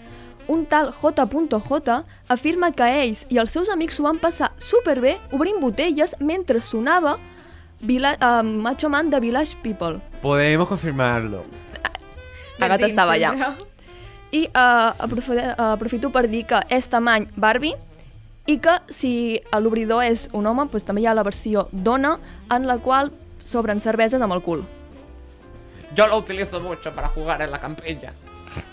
un 0.49 0.65
tal 0.65 0.93
J.J 0.95 2.01
afirma 2.33 2.71
que 2.73 2.89
ells 3.03 3.27
i 3.29 3.41
els 3.43 3.53
seus 3.53 3.69
amics 3.69 3.99
s'ho 3.99 4.07
van 4.07 4.21
passar 4.23 4.53
superbé 4.63 5.17
obrint 5.37 5.61
botelles 5.61 6.15
mentre 6.21 6.63
sonava 6.63 7.17
Vila 7.81 8.15
uh, 8.17 8.43
Macho 8.43 8.89
Man 8.89 9.11
de 9.11 9.21
Village 9.21 9.57
People. 9.63 10.01
Podemos 10.23 10.69
confirmarlo. 10.69 11.45
Agatha 12.59 12.87
Del 12.87 12.91
estava 12.91 13.19
allà. 13.19 13.53
I 14.33 14.47
uh, 14.49 14.97
aprofito, 14.97 15.37
uh, 15.37 15.75
aprofito 15.75 16.11
per 16.11 16.25
dir 16.33 16.47
que 16.49 16.63
és 16.73 16.89
tamany 16.89 17.29
Barbie 17.37 17.77
i 18.47 18.57
que 18.63 18.79
si 18.89 19.13
l'obridor 19.59 20.05
és 20.07 20.29
un 20.33 20.47
home, 20.47 20.69
doncs 20.73 20.87
també 20.87 21.03
hi 21.03 21.11
ha 21.11 21.15
la 21.15 21.27
versió 21.27 21.67
dona, 21.73 22.17
en 22.55 22.67
la 22.67 22.79
qual 22.79 23.11
s'obren 23.47 23.81
cerveses 23.81 24.21
amb 24.21 24.35
el 24.35 24.43
cul. 24.43 24.65
Yo 25.95 26.07
lo 26.09 26.19
utilizo 26.19 26.61
mucho 26.61 26.91
para 26.93 27.09
jugar 27.09 27.41
en 27.43 27.51
la 27.51 27.61
campiña. 27.61 28.13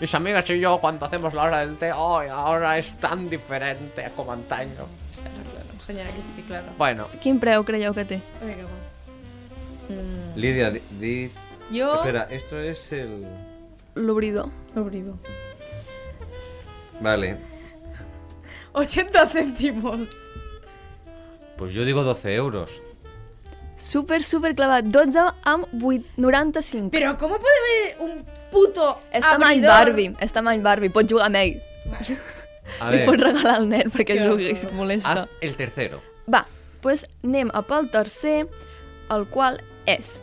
Mis 0.00 0.14
amigas 0.14 0.48
y 0.50 0.60
yo 0.60 0.78
cuando 0.80 1.06
hacemos 1.06 1.32
la 1.34 1.42
hora 1.44 1.58
del 1.60 1.76
té, 1.76 1.86
¡ay! 1.90 2.28
ahora 2.30 2.76
es 2.78 2.94
tan 3.00 3.28
diferente 3.30 4.10
como 4.16 4.32
antaño. 4.32 4.86
Senyora 5.84 6.10
que 6.10 6.20
estic, 6.20 6.46
claro. 6.46 6.66
Bueno, 6.78 7.08
Quin 7.20 7.38
preu 7.38 7.62
creieu 7.64 7.92
que 7.92 8.04
té? 8.04 8.22
Mm, 9.88 10.32
Lidia, 10.36 10.70
di, 10.70 10.80
di- 10.98 11.30
yo... 11.70 11.94
Espera, 11.96 12.26
esto 12.30 12.58
es 12.58 12.90
el... 12.92 13.26
L'obridor. 13.94 14.48
Obrido. 14.74 15.18
Vale. 17.00 17.36
80 18.72 19.26
céntimos. 19.26 20.08
Pues 21.58 21.72
yo 21.74 21.84
digo 21.84 22.02
12 22.02 22.34
euros. 22.34 22.82
Super, 23.76 24.22
super 24.22 24.54
clavat. 24.54 24.84
12 24.86 25.18
amb 25.44 25.66
8, 25.82 26.04
95. 26.16 26.90
Pero 26.92 27.16
¿cómo 27.18 27.36
puede 27.38 27.58
haber 27.60 28.10
un 28.10 28.24
puto 28.52 28.98
És 29.12 29.22
tamany 29.22 29.58
abridor? 29.58 29.70
Barbie, 29.70 30.16
és 30.20 30.32
tamany 30.32 30.62
Barbie, 30.62 30.90
pots 30.90 31.10
jugar 31.10 31.26
amb 31.26 31.36
ell. 31.36 31.60
A 32.80 32.90
Li 32.90 32.98
ver, 32.98 33.06
pots 33.06 33.20
regalar 33.22 33.56
al 33.58 33.68
nen 33.68 33.90
perquè 33.92 34.14
Que 34.16 34.28
jugui, 34.28 34.54
si 34.56 34.66
et 34.66 34.72
molesta. 34.72 35.10
haz 35.24 35.28
el 35.40 35.56
tercero. 35.56 36.00
Va, 36.32 36.44
doncs 36.82 37.04
anem 37.24 37.50
a 37.52 37.62
pel 37.62 37.90
tercer, 37.90 38.46
el 39.10 39.26
qual 39.28 39.60
és 39.86 40.20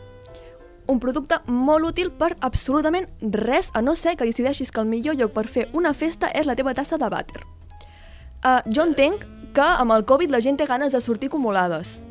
un 0.87 0.99
producte 0.99 1.37
molt 1.45 1.85
útil 1.85 2.09
per 2.11 2.35
absolutament 2.41 3.05
res, 3.21 3.69
a 3.73 3.81
no 3.81 3.93
ser 3.95 4.15
que 4.17 4.25
decideixis 4.25 4.71
que 4.71 4.81
el 4.81 4.87
millor 4.87 5.15
lloc 5.15 5.31
per 5.33 5.47
fer 5.47 5.69
una 5.73 5.93
festa 5.93 6.31
és 6.33 6.47
la 6.49 6.55
teva 6.55 6.73
tassa 6.73 6.97
de 6.97 7.07
vàter. 7.11 7.43
Uh, 8.43 8.59
jo 8.73 8.81
entenc 8.83 9.23
que 9.53 9.61
amb 9.61 9.91
el 9.93 10.03
Covid 10.09 10.31
la 10.31 10.41
gent 10.41 10.57
té 10.57 10.65
ganes 10.65 10.91
de 10.91 10.99
sortir 10.99 11.29
acumulades. 11.29 12.01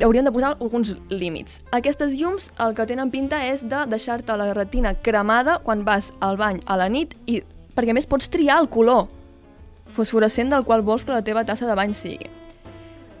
Hauríem 0.00 0.24
de 0.24 0.32
posar 0.32 0.56
alguns 0.56 0.94
límits. 1.12 1.58
Aquestes 1.76 2.14
llums 2.16 2.50
el 2.58 2.74
que 2.74 2.86
tenen 2.88 3.10
pinta 3.12 3.42
és 3.46 3.60
de 3.68 3.82
deixar-te 3.90 4.36
la 4.40 4.52
retina 4.56 4.94
cremada 4.94 5.58
quan 5.64 5.84
vas 5.84 6.12
al 6.24 6.38
bany 6.40 6.62
a 6.66 6.76
la 6.80 6.88
nit 6.88 7.12
i 7.28 7.42
perquè 7.76 7.92
més 7.92 8.08
pots 8.08 8.30
triar 8.32 8.60
el 8.62 8.68
color 8.72 9.08
fosforescent 9.92 10.48
del 10.52 10.64
qual 10.64 10.80
vols 10.86 11.04
que 11.04 11.12
la 11.12 11.22
teva 11.26 11.44
tassa 11.44 11.66
de 11.68 11.74
bany 11.76 11.92
sigui. 11.94 12.30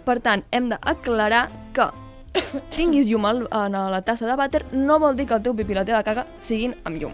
Per 0.06 0.20
tant, 0.24 0.42
hem 0.50 0.70
d'aclarar 0.72 1.48
que 1.76 1.90
tinguis 2.76 3.06
llum 3.10 3.26
al- 3.28 3.48
en 3.50 3.76
la 3.92 4.00
tassa 4.06 4.26
de 4.26 4.38
vàter 4.38 4.62
no 4.72 4.98
vol 5.02 5.16
dir 5.18 5.26
que 5.26 5.34
el 5.36 5.42
teu 5.44 5.54
pipí 5.54 5.74
i 5.74 5.80
la 5.80 5.84
teva 5.84 6.00
caga 6.06 6.24
siguin 6.40 6.74
amb 6.84 6.96
llum. 7.02 7.12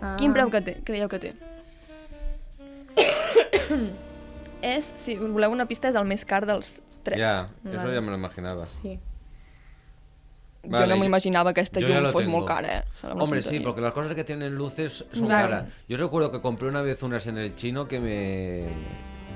Ah. 0.00 0.16
Quin 0.16 0.32
preu 0.32 0.48
que 0.52 0.60
té? 0.62 0.78
Creieu 0.86 1.08
que 1.12 1.20
té? 1.20 1.34
és, 4.76 4.92
si 4.96 5.16
voleu 5.20 5.52
una 5.52 5.66
pista, 5.68 5.88
és 5.90 5.96
el 5.98 6.06
més 6.08 6.24
car 6.24 6.46
dels 6.48 6.78
tres. 7.06 7.18
Ya, 7.18 7.48
eso 7.64 7.78
Vale. 7.78 7.94
ya 7.94 8.00
me 8.02 8.10
lo 8.10 8.16
imaginaba. 8.18 8.66
Sí. 8.66 8.98
jo 10.62 10.70
Vale, 10.70 10.86
no 10.88 10.94
yo- 10.96 11.00
m'imaginava 11.00 11.54
que 11.54 11.60
aquesta 11.60 11.78
yo 11.80 11.86
ya 11.88 11.94
llum 11.94 12.02
lo 12.04 12.12
fos 12.12 12.22
tengo. 12.24 12.36
molt 12.38 12.48
cara, 12.48 12.78
eh? 12.78 12.84
Una 13.04 13.22
Hombre, 13.22 13.40
sí, 13.40 13.46
tonteria. 13.48 13.66
porque 13.66 13.80
las 13.82 13.92
cosas 13.92 14.14
que 14.16 14.24
tienen 14.24 14.54
luces 14.56 15.04
son 15.10 15.28
Vale. 15.28 15.42
caras. 15.48 15.64
Yo 15.88 15.96
recuerdo 15.96 16.32
que 16.32 16.40
compré 16.40 16.66
una 16.68 16.82
vez 16.82 17.02
unas 17.04 17.24
en 17.28 17.38
el 17.38 17.54
chino 17.54 17.86
que 17.86 18.00
me... 18.00 18.66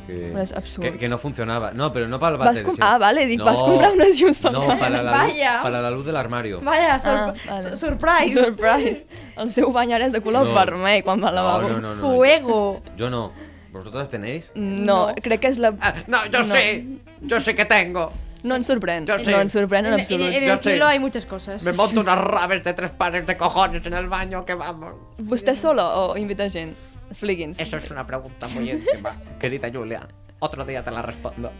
Que, 0.08 0.32
es 0.42 0.50
absurdo. 0.50 0.90
que, 0.90 0.98
que 0.98 1.08
no 1.08 1.18
funcionaba. 1.18 1.70
No, 1.70 1.92
pero 1.92 2.08
no 2.08 2.18
para 2.18 2.32
el 2.32 2.38
Vas 2.38 2.48
váter. 2.48 2.64
com- 2.64 2.74
Ah, 2.80 2.98
vale, 2.98 3.26
dic, 3.26 3.38
No, 3.38 3.44
vas 3.44 3.60
comprar 3.60 3.92
unes 3.92 4.18
llums 4.18 4.38
pel 4.40 4.52
No, 4.52 4.60
váter. 4.66 4.78
para 4.80 5.02
la, 5.04 5.12
luz, 5.12 5.20
Vaya. 5.34 5.62
para 5.62 5.80
la 5.82 5.90
luz 5.92 6.04
del 6.04 6.16
armario. 6.16 6.60
Vaya, 6.62 6.98
sor 6.98 7.14
Ah, 7.14 7.34
vale. 7.48 7.76
surprise. 7.76 8.44
Surprise! 8.44 9.06
El 9.36 9.50
seu 9.50 9.70
bany 9.70 9.92
ara 9.92 10.06
és 10.06 10.12
de 10.12 10.20
color 10.20 10.46
No. 10.48 10.54
vermell 10.54 11.04
quan 11.04 11.22
va 11.22 11.28
al 11.28 11.34
No, 11.36 11.42
lavabo. 11.42 11.68
no, 11.68 11.78
no, 11.80 11.94
no. 11.94 12.08
Fuego. 12.08 12.82
Yo 12.96 13.08
no. 13.08 13.30
¿Vosotras 13.72 14.08
tenéis? 14.08 14.50
No, 14.54 15.14
crec 15.22 15.40
que 15.40 15.48
és 15.48 15.58
la... 15.58 15.74
Ah, 15.80 15.94
no, 16.08 16.26
yo 16.26 16.42
No. 16.42 16.54
sí, 16.56 17.00
yo 17.20 17.40
sí 17.40 17.54
que 17.54 17.64
tengo. 17.64 18.12
No 18.42 18.56
ens 18.56 18.66
sorprèn. 18.70 19.04
Jo 19.06 19.18
sé. 19.22 19.30
No 19.30 19.40
ens 19.40 19.52
sorprèn 19.52 19.84
en 19.84 19.92
En, 19.92 19.94
en- 19.94 20.00
absolut. 20.00 20.26
en 20.32 20.44
Yo 20.44 20.52
el 20.54 20.58
sé. 20.58 20.70
cielo 20.70 20.86
hay 20.86 20.98
muchas 20.98 21.26
cosas. 21.26 21.62
Me 21.62 21.72
monto 21.72 22.00
unas 22.00 22.18
rabes 22.18 22.62
de 22.64 22.72
tres 22.74 22.90
pares 22.90 23.26
de 23.26 23.36
cojones 23.36 23.84
en 23.84 23.92
el 23.92 24.08
baño, 24.08 24.44
que 24.46 24.54
vamos. 24.54 24.94
Vostè 25.18 25.54
solo 25.56 25.84
o 25.86 26.16
invita 26.16 26.48
gent? 26.48 26.74
Expliqui'ns. 27.10 27.58
Eso 27.60 27.76
es 27.76 27.90
una 27.90 28.06
pregunta 28.06 28.48
muy 28.48 28.70
íntima, 28.72 29.14
querida 29.38 29.70
Julia. 29.70 30.08
Otro 30.38 30.64
día 30.64 30.82
te 30.82 30.90
la 30.90 31.02
respondo. 31.02 31.52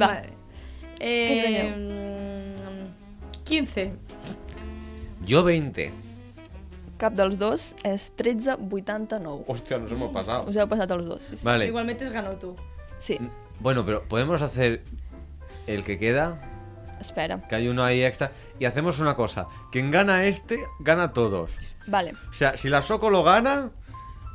Va. 0.00 0.06
Vale. 0.06 0.28
Eh, 1.00 1.74
mm, 1.76 3.44
15. 3.44 3.92
Yo 5.26 5.42
20. 5.42 5.92
Cap 6.98 7.14
dels 7.14 7.38
dos 7.38 7.74
és 7.86 8.12
13,89. 8.18 9.44
Hostia, 9.46 9.78
nos 9.78 9.92
hemos 9.92 10.10
pasado. 10.12 10.48
Us 10.50 10.56
heu 10.58 10.66
passat 10.66 10.90
els 10.90 11.06
dos. 11.06 11.22
Sí, 11.22 11.36
sí. 11.36 11.44
Vale. 11.46 11.66
Igualmente 11.66 12.04
has 12.04 12.12
ganado 12.12 12.36
tú. 12.36 12.56
sí. 12.98 13.18
Bueno, 13.60 13.84
pero 13.84 14.04
podemos 14.04 14.40
hacer 14.40 14.84
el 15.66 15.82
que 15.82 15.98
queda, 15.98 16.40
espera. 17.00 17.40
que 17.48 17.56
hay 17.56 17.66
uno 17.66 17.82
ahí 17.82 18.04
extra, 18.04 18.30
y 18.60 18.66
hacemos 18.66 19.00
una 19.00 19.16
cosa. 19.16 19.48
Quien 19.72 19.90
gana 19.90 20.26
este, 20.26 20.64
gana 20.78 21.12
todos. 21.12 21.50
Vale. 21.88 22.14
O 22.30 22.34
sea, 22.34 22.56
si 22.56 22.68
la 22.68 22.82
Soco 22.82 23.10
lo 23.10 23.24
gana, 23.24 23.70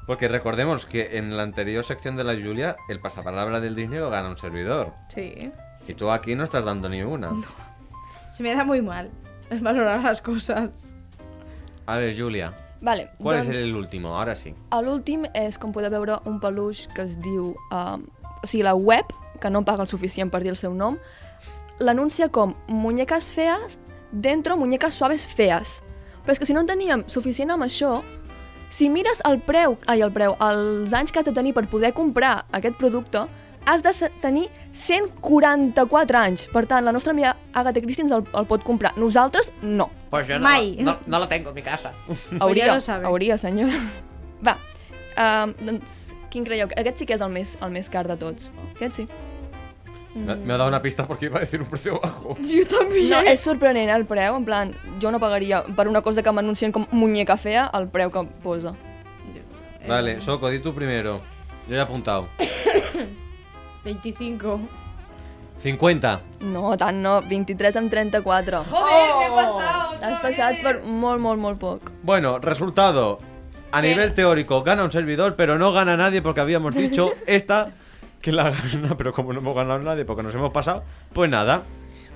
porque 0.08 0.28
recordemos 0.28 0.86
que 0.86 1.18
en 1.18 1.38
la 1.38 1.44
anterior 1.44 1.86
sección 1.86 2.18
de 2.18 2.26
la 2.26 2.34
Julia, 2.34 2.76
el 2.90 3.00
pasapalabra 3.00 3.62
del 3.62 3.76
dinero 3.76 4.10
gana 4.10 4.28
un 4.30 4.38
servidor. 4.38 4.94
Sí. 5.08 5.52
Y 5.88 5.94
tú 5.94 6.12
aquí 6.12 6.36
no 6.36 6.44
estás 6.44 6.66
dando 6.66 6.90
ni 6.90 7.02
una. 7.02 7.32
Se 8.34 8.44
me 8.44 8.54
da 8.54 8.66
muy 8.66 8.82
mal 8.82 9.10
valorar 9.62 10.02
las 10.04 10.22
cosas. 10.22 10.98
A 11.86 11.98
ver, 11.98 12.18
Julia, 12.18 12.54
Vale. 12.82 13.10
¿cuál 13.18 13.38
doncs, 13.38 13.50
es 13.50 13.64
el 13.64 13.76
último? 13.76 14.16
Ahora 14.16 14.36
sí. 14.36 14.54
L'últim 14.84 15.26
és, 15.34 15.58
com 15.60 15.72
podeu 15.72 15.92
veure, 15.92 16.20
un 16.26 16.40
peluix 16.40 16.88
que 16.96 17.06
es 17.08 17.18
diu... 17.24 17.54
Um, 17.72 18.08
o 18.44 18.48
sigui, 18.48 18.64
la 18.64 18.76
web, 18.76 19.08
que 19.40 19.50
no 19.50 19.64
paga 19.64 19.84
el 19.84 19.90
suficient 19.92 20.32
per 20.32 20.44
dir 20.44 20.52
el 20.52 20.60
seu 20.60 20.74
nom, 20.76 20.98
l'anuncia 21.80 22.28
com 22.28 22.56
muñecas 22.68 23.30
feas 23.32 23.80
dentro 24.12 24.58
muñecas 24.58 24.96
suaves 24.96 25.26
feas. 25.28 25.82
Però 26.24 26.36
és 26.36 26.40
que 26.40 26.48
si 26.48 26.54
no 26.54 26.64
en 26.64 26.70
teníem 26.70 27.04
suficient 27.08 27.52
amb 27.52 27.66
això, 27.66 28.02
si 28.74 28.90
mires 28.90 29.22
el 29.28 29.40
preu, 29.44 29.78
ai, 29.88 30.02
el 30.02 30.12
preu, 30.12 30.38
els 30.42 30.94
anys 30.94 31.12
que 31.12 31.20
has 31.20 31.28
de 31.28 31.34
tenir 31.36 31.54
per 31.54 31.68
poder 31.70 31.94
comprar 31.94 32.46
aquest 32.52 32.78
producte, 32.80 33.26
has 33.66 33.84
de 33.84 34.10
tenir 34.22 34.48
144 34.72 36.20
anys. 36.20 36.48
Per 36.52 36.66
tant, 36.68 36.84
la 36.86 36.92
nostra 36.92 37.12
amiga 37.12 37.36
Agatha 37.54 37.82
Christie 37.82 38.06
ens 38.06 38.16
el, 38.16 38.26
el 38.34 38.48
pot 38.48 38.64
comprar. 38.64 38.96
Nosaltres, 38.98 39.52
no. 39.62 39.90
Pues 40.14 40.28
yo 40.28 40.38
no, 40.38 40.44
Mai. 40.44 40.78
no, 40.80 41.00
no 41.08 41.18
lo 41.18 41.28
tengo 41.28 41.50
en 41.50 41.56
mi 41.56 41.64
casa. 41.64 41.92
Hauria, 42.40 42.80
sabe. 42.80 43.08
hauria, 43.08 43.36
senyora. 43.36 43.74
Va, 44.48 44.60
um, 45.18 45.56
doncs, 45.58 46.14
quin 46.30 46.46
creieu? 46.46 46.68
Aquest 46.78 47.02
sí 47.02 47.08
que 47.10 47.16
és 47.18 47.24
el 47.26 47.32
més, 47.34 47.56
el 47.66 47.72
més 47.74 47.90
car 47.90 48.04
de 48.06 48.14
tots. 48.22 48.52
Aquest 48.76 49.00
sí. 49.00 49.08
Me, 50.14 50.36
me 50.36 50.54
ha 50.54 50.58
dado 50.58 50.68
una 50.70 50.84
pista 50.84 51.08
porque 51.08 51.26
iba 51.26 51.40
a 51.40 51.42
decir 51.42 51.64
un 51.64 51.68
precio 51.68 52.00
bajo. 52.00 52.38
Yo 52.46 52.68
también. 52.68 53.10
No, 53.10 53.24
és 53.26 53.42
sorprenent 53.42 53.90
el 53.90 54.06
preu, 54.06 54.38
en 54.38 54.46
plan, 54.46 54.76
jo 55.02 55.10
no 55.10 55.18
pagaria 55.18 55.64
per 55.74 55.88
una 55.90 56.04
cosa 56.06 56.22
que 56.22 56.30
m'anuncien 56.30 56.72
com 56.78 56.86
muñeca 56.92 57.40
fea 57.42 57.66
el 57.74 57.90
preu 57.90 58.14
que 58.14 58.22
posa. 58.46 58.76
Vale, 59.88 60.20
Soco, 60.22 60.54
di 60.54 60.60
tú 60.60 60.76
primero. 60.76 61.18
Yo 61.66 61.74
ya 61.74 61.82
he 61.82 61.86
apuntado. 61.90 62.30
25. 63.84 64.60
50. 65.64 66.20
No, 66.52 66.74
tant 66.78 67.00
no, 67.00 67.22
23 67.24 67.78
amb 67.80 67.92
34. 67.92 68.64
Joder, 68.70 69.04
me 69.20 69.26
he 69.26 69.30
pasado. 69.32 70.00
T'has 70.02 70.20
passat 70.20 70.60
per 70.64 70.74
molt, 70.84 71.22
molt, 71.24 71.40
molt 71.40 71.60
poc. 71.62 71.92
Bueno, 72.04 72.38
resultado. 72.40 73.18
A 73.72 73.82
¿Qué? 73.82 73.88
nivel 73.88 74.14
teórico 74.14 74.62
gana 74.62 74.84
un 74.84 74.92
servidor, 74.92 75.36
pero 75.36 75.58
no 75.58 75.72
gana 75.72 75.96
nadie 75.98 76.22
porque 76.22 76.42
habíamos 76.42 76.76
dicho 76.76 77.12
esta 77.28 77.72
que 78.22 78.32
la 78.32 78.52
gana, 78.52 78.96
pero 78.98 79.14
como 79.14 79.34
no 79.34 79.40
hemos 79.40 79.56
ganado 79.56 79.80
nadie 79.80 80.06
porque 80.06 80.22
nos 80.24 80.36
hemos 80.36 80.52
pasado, 80.52 80.84
pues 81.14 81.30
nada. 81.30 81.64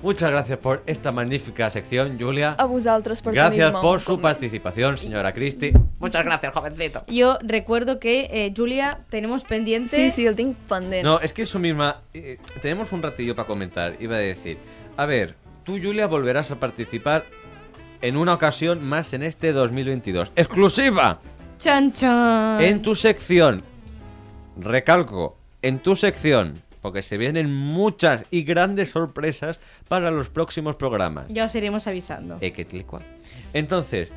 Muchas 0.00 0.30
gracias 0.30 0.58
por 0.60 0.82
esta 0.86 1.10
magnífica 1.10 1.68
sección, 1.70 2.16
Julia. 2.20 2.54
A 2.56 2.64
vosaltres 2.66 3.20
per 3.20 3.34
Gracias 3.34 3.72
por 3.72 4.00
su 4.00 4.20
participación, 4.20 4.96
señora 4.96 5.32
Christie. 5.34 5.72
Muchas 5.98 6.24
gracias, 6.24 6.52
jovencito. 6.52 7.02
Yo 7.08 7.36
recuerdo 7.42 7.98
que, 7.98 8.28
eh, 8.30 8.54
Julia, 8.56 9.00
tenemos 9.10 9.42
pendiente. 9.42 9.96
Sí, 9.96 10.10
sí, 10.12 10.26
el 10.26 10.36
tinc 10.36 10.56
pendent. 10.68 11.02
No, 11.04 11.18
es 11.18 11.32
que 11.32 11.42
eso 11.42 11.58
misma. 11.58 12.02
eh, 12.14 12.38
tenemos 12.62 12.92
un 12.92 13.02
ratillo 13.02 13.34
para 13.34 13.48
comentar. 13.48 13.96
Iba 13.98 14.14
a 14.16 14.20
decir. 14.20 14.58
A 14.96 15.04
ver, 15.04 15.34
tú, 15.64 15.78
Julia, 15.82 16.06
volverás 16.06 16.52
a 16.52 16.60
participar 16.60 17.24
en 18.00 18.16
una 18.16 18.34
ocasión 18.34 18.84
más 18.88 19.12
en 19.14 19.24
este 19.24 19.52
2022. 19.52 20.30
¡Exclusiva! 20.36 21.18
Chan, 21.58 21.92
chan. 21.92 22.60
En 22.62 22.82
tu 22.82 22.94
sección. 22.94 23.64
Recalco, 24.60 25.36
en 25.60 25.80
tu 25.80 25.96
sección. 25.96 26.54
Porque 26.80 27.02
se 27.02 27.16
vienen 27.18 27.52
muchas 27.52 28.22
y 28.30 28.42
grandes 28.42 28.90
sorpresas 28.90 29.60
para 29.88 30.10
los 30.10 30.28
próximos 30.28 30.76
programas. 30.76 31.26
Ya 31.28 31.44
os 31.44 31.54
iremos 31.54 31.86
avisando. 31.86 32.38
Eh. 32.40 32.52
Entonces, 33.52 34.10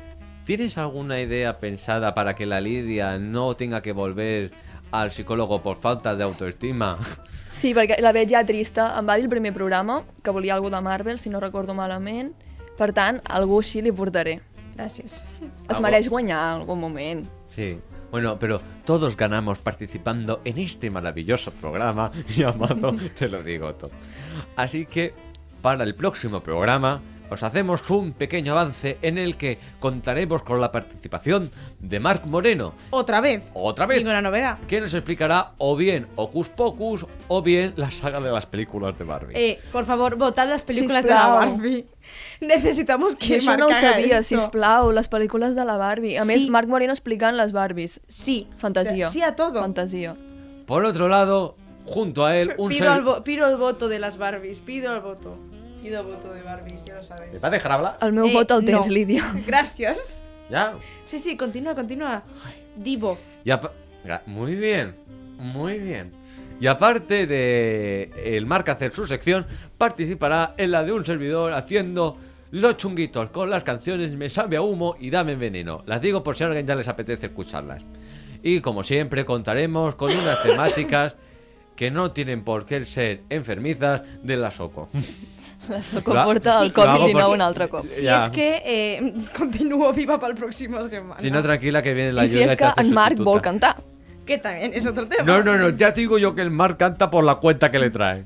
¿tienes 0.44 0.78
alguna 0.78 1.20
idea 1.20 1.58
pensada 1.58 2.14
para 2.14 2.34
que 2.34 2.46
la 2.46 2.60
Lidia 2.60 3.18
no 3.18 3.54
tenga 3.54 3.82
que 3.82 3.92
volver 3.92 4.52
al 4.90 5.10
psicólogo 5.10 5.62
por 5.62 5.78
falta 5.78 6.14
de 6.14 6.22
autoestima? 6.24 6.98
Sí, 7.62 7.70
perquè 7.76 8.00
la 8.02 8.10
veig 8.10 8.32
ja 8.32 8.40
trista. 8.42 8.88
Em 8.98 9.06
va 9.06 9.14
dir 9.14 9.28
el 9.28 9.30
primer 9.30 9.52
programa 9.54 10.00
que 10.24 10.32
volia 10.34 10.56
alguna 10.56 10.80
de 10.80 10.82
Marvel, 10.88 11.20
si 11.20 11.30
no 11.30 11.38
recordo 11.38 11.76
malament. 11.78 12.32
Per 12.78 12.88
tant, 12.96 13.20
algú 13.30 13.60
així 13.60 13.84
li 13.84 13.92
portaré. 13.94 14.40
Gracias. 14.74 15.20
Es 15.70 15.80
mereix 15.84 16.08
guanyar 16.10 16.40
en 16.40 16.62
algun 16.62 16.80
moment. 16.80 17.26
Sí. 17.46 17.76
Bueno, 18.12 18.38
pero 18.38 18.60
todos 18.84 19.16
ganamos 19.16 19.58
participando 19.58 20.42
en 20.44 20.58
este 20.58 20.90
maravilloso 20.90 21.50
programa 21.50 22.12
llamado 22.28 22.94
Te 23.18 23.28
lo 23.28 23.42
digo 23.42 23.74
todo. 23.74 23.90
Así 24.54 24.86
que 24.86 25.14
para 25.62 25.82
el 25.82 25.94
próximo 25.94 26.40
programa 26.40 27.00
os 27.30 27.42
hacemos 27.42 27.88
un 27.88 28.12
pequeño 28.12 28.52
avance 28.52 28.98
en 29.00 29.16
el 29.16 29.38
que 29.38 29.58
contaremos 29.80 30.42
con 30.42 30.60
la 30.60 30.70
participación 30.70 31.50
de 31.80 31.98
Marc 31.98 32.26
Moreno, 32.26 32.74
Otra 32.90 33.22
vez. 33.22 33.48
otra 33.54 33.86
vez, 33.86 34.00
Ninguna 34.00 34.20
novedad. 34.20 34.58
que 34.68 34.82
nos 34.82 34.92
explicará 34.92 35.52
o 35.56 35.74
bien 35.74 36.08
Ocus 36.16 36.50
Pocus 36.50 37.06
o 37.28 37.40
bien 37.40 37.72
la 37.76 37.90
saga 37.90 38.20
de 38.20 38.30
las 38.30 38.44
películas 38.44 38.98
de 38.98 39.04
Barbie. 39.04 39.32
Eh, 39.34 39.60
por 39.72 39.86
favor, 39.86 40.16
votad 40.16 40.46
las 40.46 40.62
películas 40.62 41.04
de 41.04 41.10
la 41.10 41.26
Barbie. 41.28 41.86
Necesitamos 42.46 43.14
Que 43.16 43.38
això 43.38 43.56
no 43.56 43.66
ho 43.68 43.74
sabia, 43.74 44.18
esto. 44.18 44.38
sisplau, 44.38 44.92
les 44.92 45.08
pel·lícules 45.10 45.54
de 45.54 45.64
la 45.64 45.76
Barbie. 45.76 46.18
A 46.18 46.22
Sí. 46.24 46.28
més, 46.28 46.46
Marc 46.48 46.68
Moreno 46.68 46.92
explicant 46.92 47.36
les 47.36 47.52
Barbies. 47.52 48.00
Sí. 48.08 48.48
Fantasia. 48.58 48.92
O 48.92 48.96
sea, 48.96 49.10
sí 49.10 49.22
a 49.22 49.34
todo. 49.36 49.60
Fantasia. 49.60 50.16
Por 50.66 50.84
otro 50.84 51.08
lado, 51.08 51.56
junto 51.86 52.24
a 52.26 52.36
él, 52.36 52.54
un 52.58 52.68
Pido, 52.70 52.88
ser... 52.90 52.98
el 52.98 53.04
vo- 53.04 53.22
pido 53.22 53.48
el 53.48 53.56
voto 53.56 53.88
de 53.88 53.98
las 53.98 54.16
Barbies. 54.18 54.60
Pido 54.60 54.94
el 54.94 55.00
voto. 55.00 55.36
Pido 55.82 56.00
el 56.00 56.06
voto 56.06 56.32
de 56.32 56.42
Barbies, 56.42 56.84
ya 56.84 56.94
lo 56.96 57.02
sabéis. 57.02 57.32
¿Me 57.32 57.38
va 57.38 57.48
a 57.48 57.50
dejar 57.50 57.72
hablar? 57.72 57.98
El 58.00 58.12
meu 58.12 58.26
Eh, 58.26 58.32
vot 58.32 58.50
el 58.50 58.64
tens, 58.64 58.86
no. 58.86 58.92
Lídia. 58.92 59.24
Gracias. 59.46 60.20
¿Ya? 60.50 60.74
Sí, 61.04 61.18
sí, 61.18 61.36
continúa, 61.36 61.74
continúa. 61.74 62.22
Divo. 62.76 63.18
Y 63.44 63.50
apa- 63.50 63.72
Gra- 64.04 64.22
Muy 64.26 64.54
bien, 64.56 64.94
muy 65.38 65.78
bien. 65.78 66.12
Y 66.60 66.66
aparte 66.68 67.26
de 67.26 68.10
el 68.36 68.46
Marc 68.46 68.68
hacer 68.68 68.92
su 68.94 69.06
sección, 69.06 69.46
participará 69.78 70.54
en 70.58 70.70
la 70.70 70.84
de 70.84 70.92
un 70.92 71.04
servidor 71.04 71.52
haciendo 71.54 72.16
los 72.52 72.76
chunguitos 72.76 73.30
con 73.30 73.50
las 73.50 73.64
canciones 73.64 74.12
Me 74.12 74.28
sabe 74.28 74.56
a 74.56 74.62
humo 74.62 74.94
y 75.00 75.10
Dame 75.10 75.34
veneno. 75.36 75.82
Las 75.86 76.00
digo 76.00 76.22
por 76.22 76.36
si 76.36 76.44
a 76.44 76.46
alguien 76.46 76.66
ya 76.66 76.74
les 76.76 76.86
apetece 76.88 77.26
escucharlas. 77.26 77.82
Y 78.42 78.60
como 78.60 78.82
siempre 78.84 79.24
contaremos 79.24 79.94
con 79.96 80.10
unas 80.16 80.42
temáticas 80.44 81.16
que 81.76 81.90
no 81.90 82.12
tienen 82.12 82.44
por 82.44 82.64
qué 82.66 82.84
ser 82.84 83.22
enfermizas 83.30 84.02
de 84.22 84.36
la 84.36 84.50
Soco. 84.50 84.88
La 85.68 85.82
Soco 85.82 86.12
ha- 86.16 86.24
porta 86.24 86.60
Sí, 86.60 86.70
Covid-19 86.70 87.12
porque- 87.12 87.24
un 87.34 87.40
altre 87.40 87.68
cop. 87.68 87.82
Si 87.84 88.02
Ya. 88.04 88.24
es 88.26 88.30
que 88.30 88.62
eh, 88.64 89.14
continúo 89.38 89.92
viva 89.92 90.18
para 90.20 90.32
el 90.32 90.38
próximo 90.38 90.86
semana. 90.88 91.20
Si 91.20 91.30
no, 91.30 91.42
tranquila 91.42 91.82
que 91.82 91.94
viene 91.94 92.12
la 92.12 92.24
I 92.24 92.28
si 92.28 92.34
Julia 92.34 92.52
és 92.52 92.56
que 92.56 92.64
en 92.82 92.92
Marc 92.92 93.08
sustituta. 93.16 93.30
vol 93.30 93.40
cantar. 93.40 93.76
Que 94.26 94.38
también 94.38 94.72
es 94.74 94.86
otro 94.86 95.06
tema. 95.08 95.24
No, 95.24 95.42
no, 95.42 95.56
no, 95.56 95.70
ya 95.70 95.92
te 95.94 96.00
digo 96.02 96.18
yo 96.18 96.34
que 96.34 96.42
el 96.42 96.50
Marc 96.50 96.76
canta 96.78 97.10
por 97.10 97.24
la 97.24 97.36
cuenta 97.36 97.70
que 97.70 97.78
le 97.78 97.90
trae. 97.90 98.24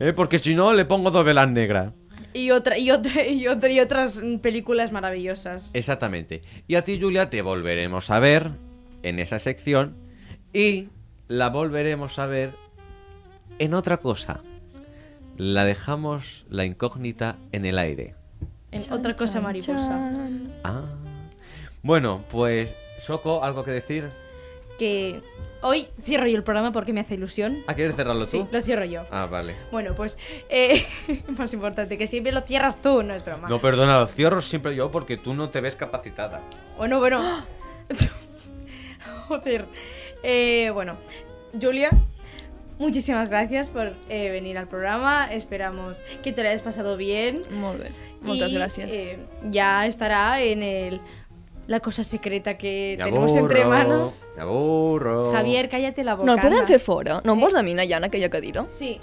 ¿Eh? 0.00 0.12
Porque 0.14 0.38
si 0.38 0.54
no, 0.54 0.72
le 0.72 0.84
pongo 0.84 1.10
dos 1.10 1.24
velas 1.24 1.48
negras. 1.48 1.92
Y, 2.34 2.50
otra, 2.50 2.78
y, 2.78 2.90
otra, 2.90 3.26
y, 3.28 3.46
otra, 3.46 3.70
y 3.70 3.80
otras 3.80 4.20
películas 4.40 4.92
maravillosas. 4.92 5.70
Exactamente. 5.72 6.42
Y 6.66 6.76
a 6.76 6.84
ti, 6.84 6.98
Julia, 7.00 7.30
te 7.30 7.42
volveremos 7.42 8.10
a 8.10 8.18
ver 8.18 8.50
en 9.02 9.18
esa 9.18 9.38
sección 9.38 9.96
y 10.52 10.88
la 11.28 11.48
volveremos 11.50 12.18
a 12.18 12.26
ver 12.26 12.54
en 13.58 13.74
otra 13.74 13.98
cosa. 13.98 14.40
La 15.36 15.64
dejamos 15.64 16.46
la 16.50 16.64
incógnita 16.64 17.36
en 17.52 17.64
el 17.64 17.78
aire. 17.78 18.14
En 18.70 18.92
otra 18.92 19.16
cosa 19.16 19.40
mariposa. 19.40 20.28
Ah. 20.64 20.84
Bueno, 21.82 22.24
pues, 22.30 22.74
Soco, 22.98 23.42
¿algo 23.42 23.64
que 23.64 23.72
decir? 23.72 24.10
Que 24.78 25.22
hoy 25.60 25.86
cierro 26.02 26.26
yo 26.26 26.36
el 26.36 26.42
programa 26.42 26.72
porque 26.72 26.92
me 26.92 27.00
hace 27.00 27.14
ilusión. 27.14 27.62
¿Ah, 27.66 27.74
quieres 27.74 27.94
cerrarlo 27.94 28.24
Sí, 28.24 28.38
tú? 28.40 28.48
lo 28.50 28.60
cierro 28.62 28.84
yo. 28.84 29.04
Ah, 29.10 29.26
vale. 29.26 29.54
Bueno, 29.70 29.94
pues, 29.94 30.18
eh, 30.48 30.84
más 31.38 31.52
importante, 31.54 31.96
que 31.98 32.06
siempre 32.06 32.32
lo 32.32 32.40
cierras 32.40 32.80
tú, 32.80 33.02
no 33.02 33.14
es 33.14 33.24
broma. 33.24 33.48
No, 33.48 33.60
perdona, 33.60 34.00
lo 34.00 34.06
cierro 34.06 34.40
siempre 34.42 34.74
yo 34.74 34.90
porque 34.90 35.16
tú 35.16 35.34
no 35.34 35.50
te 35.50 35.60
ves 35.60 35.76
capacitada. 35.76 36.40
Bueno, 36.76 36.98
bueno. 36.98 37.44
Joder. 39.28 39.66
Eh, 40.22 40.70
bueno, 40.72 40.96
Julia, 41.60 41.90
muchísimas 42.78 43.28
gracias 43.28 43.68
por 43.68 43.94
eh, 44.08 44.30
venir 44.30 44.58
al 44.58 44.68
programa. 44.68 45.26
Esperamos 45.32 45.98
que 46.22 46.32
te 46.32 46.42
lo 46.42 46.48
hayas 46.48 46.62
pasado 46.62 46.96
bien. 46.96 47.42
Molt 47.50 47.80
bé. 47.82 47.90
Moltes 48.22 48.52
Y, 48.52 48.56
gràcies. 48.56 48.86
eh, 48.88 49.18
ya 49.50 49.84
estará 49.86 50.40
en 50.40 50.62
el 50.62 51.00
la 51.66 51.80
cosa 51.80 52.04
secreta 52.04 52.56
que 52.58 52.96
Me 52.98 53.04
tenemos 53.04 53.34
entre 53.36 53.64
manos. 53.64 54.22
Me 54.36 54.42
aburro. 54.42 55.32
Javier, 55.32 55.68
cállate 55.68 56.04
la 56.04 56.14
boca. 56.14 56.26
No 56.26 56.40
podem 56.40 56.66
fer 56.66 56.80
fora? 56.80 57.20
No 57.24 57.34
em 57.34 57.40
vols 57.40 57.54
a 57.54 57.62
mi 57.62 57.74
allà 57.78 57.98
en 57.98 58.04
aquella 58.04 58.28
cadira? 58.28 58.66
Sí, 58.68 58.98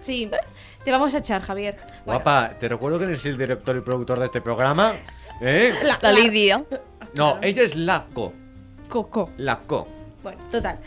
sí. 0.00 0.30
Te 0.84 0.90
vamos 0.90 1.14
a 1.14 1.18
echar, 1.18 1.42
Javier. 1.42 1.76
Bueno, 2.04 2.20
Guapa, 2.22 2.54
te 2.58 2.68
recuerdo 2.68 2.98
que 2.98 3.04
eres 3.04 3.24
el 3.26 3.36
director 3.36 3.76
y 3.76 3.80
productor 3.80 4.18
de 4.18 4.26
este 4.26 4.40
programa. 4.40 4.94
¿Eh? 5.40 5.74
La 6.02 6.12
Lídia. 6.12 6.64
No, 7.14 7.38
ella 7.42 7.62
es 7.62 7.76
la 7.76 8.06
co. 8.14 8.32
Coco. 8.88 9.30
La 9.36 9.60
co. 9.60 9.86
Bueno, 10.22 10.40
total. 10.50 10.78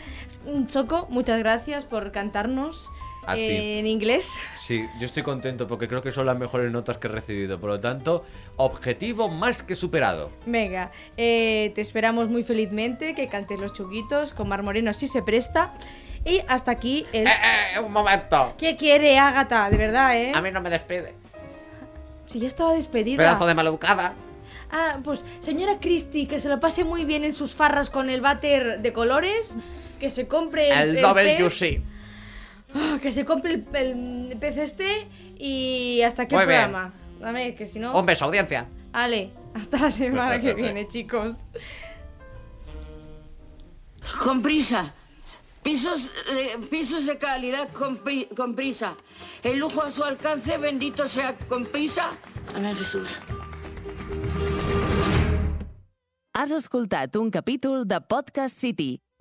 Soco, 0.66 1.06
muchas 1.08 1.38
gracias 1.38 1.84
por 1.84 2.10
cantarnos 2.10 2.88
A 3.26 3.34
ti. 3.34 3.40
eh, 3.40 3.78
en 3.78 3.86
inglés. 3.86 4.38
Sí, 4.58 4.84
yo 4.98 5.06
estoy 5.06 5.22
contento 5.22 5.66
porque 5.68 5.86
creo 5.88 6.02
que 6.02 6.10
son 6.10 6.26
las 6.26 6.36
mejores 6.38 6.70
notas 6.72 6.98
que 6.98 7.06
he 7.06 7.10
recibido. 7.10 7.58
Por 7.60 7.70
lo 7.70 7.80
tanto, 7.80 8.24
objetivo 8.56 9.28
más 9.28 9.62
que 9.62 9.74
superado. 9.76 10.30
Venga, 10.46 10.90
eh, 11.16 11.72
te 11.74 11.80
esperamos 11.80 12.28
muy 12.28 12.42
felizmente 12.42 13.14
que 13.14 13.28
cantes 13.28 13.58
los 13.60 13.72
chuguitos 13.72 14.34
con 14.34 14.48
Mar 14.48 14.62
Moreno 14.62 14.92
si 14.92 15.06
se 15.06 15.22
presta. 15.22 15.72
Y 16.24 16.40
hasta 16.48 16.70
aquí 16.70 17.04
el... 17.12 17.26
¡Eh, 17.26 17.30
eh! 17.76 17.80
¡Un 17.80 17.92
momento! 17.92 18.54
¿Qué 18.56 18.76
quiere 18.76 19.18
Ágata? 19.18 19.68
De 19.70 19.76
verdad, 19.76 20.16
¿eh? 20.16 20.32
A 20.34 20.40
mí 20.40 20.50
no 20.50 20.60
me 20.60 20.70
despide. 20.70 21.14
Si 22.26 22.38
ya 22.38 22.48
estaba 22.48 22.72
despedida. 22.74 23.18
Pedazo 23.18 23.46
de 23.46 23.54
maleducada. 23.54 24.14
Ah, 24.70 24.98
pues 25.04 25.24
señora 25.40 25.78
Christie, 25.80 26.26
que 26.26 26.40
se 26.40 26.48
lo 26.48 26.58
pase 26.58 26.84
muy 26.84 27.04
bien 27.04 27.24
en 27.24 27.34
sus 27.34 27.54
farras 27.54 27.90
con 27.90 28.08
el 28.08 28.20
váter 28.20 28.80
de 28.80 28.92
colores. 28.92 29.56
Que 30.00 30.10
se 30.10 30.26
compre 30.26 30.70
el, 30.70 30.96
El 30.96 31.04
el 31.04 31.14
pez, 31.14 31.80
Ah, 32.74 32.98
que 33.02 33.12
se 33.12 33.24
compre 33.24 33.52
el, 33.74 34.28
el 34.32 34.38
pez 34.38 34.56
este 34.56 35.06
y 35.38 36.00
hasta 36.02 36.22
aquí 36.22 36.34
Muy 36.34 36.42
el 36.44 36.48
bien. 36.48 36.60
programa. 36.62 36.94
Dame, 37.20 37.54
que 37.54 37.66
si 37.66 37.78
no... 37.78 37.98
Un 37.98 38.06
beso, 38.06 38.24
audiencia. 38.24 38.66
Ale, 38.92 39.30
hasta 39.54 39.78
la 39.78 39.90
semana 39.90 40.40
que 40.40 40.54
viene, 40.54 40.88
chicos. 40.88 41.34
Con 44.22 44.42
prisa. 44.42 44.94
Pisos, 45.62 46.10
eh, 46.30 46.58
pisos 46.70 47.06
de 47.06 47.18
calidad 47.18 47.68
con, 47.72 48.00
con 48.36 48.54
prisa. 48.56 48.96
El 49.44 49.58
lujo 49.58 49.82
a 49.82 49.90
su 49.92 50.02
alcance, 50.02 50.58
bendito 50.58 51.06
sea 51.06 51.36
con 51.48 51.66
prisa. 51.66 52.10
Amén, 52.56 52.74
Jesús. 52.76 53.08
Has 56.34 56.50
escoltat 56.50 57.14
un 57.16 57.30
capítol 57.30 57.86
de 57.86 58.00
Podcast 58.00 58.58
City, 58.58 59.00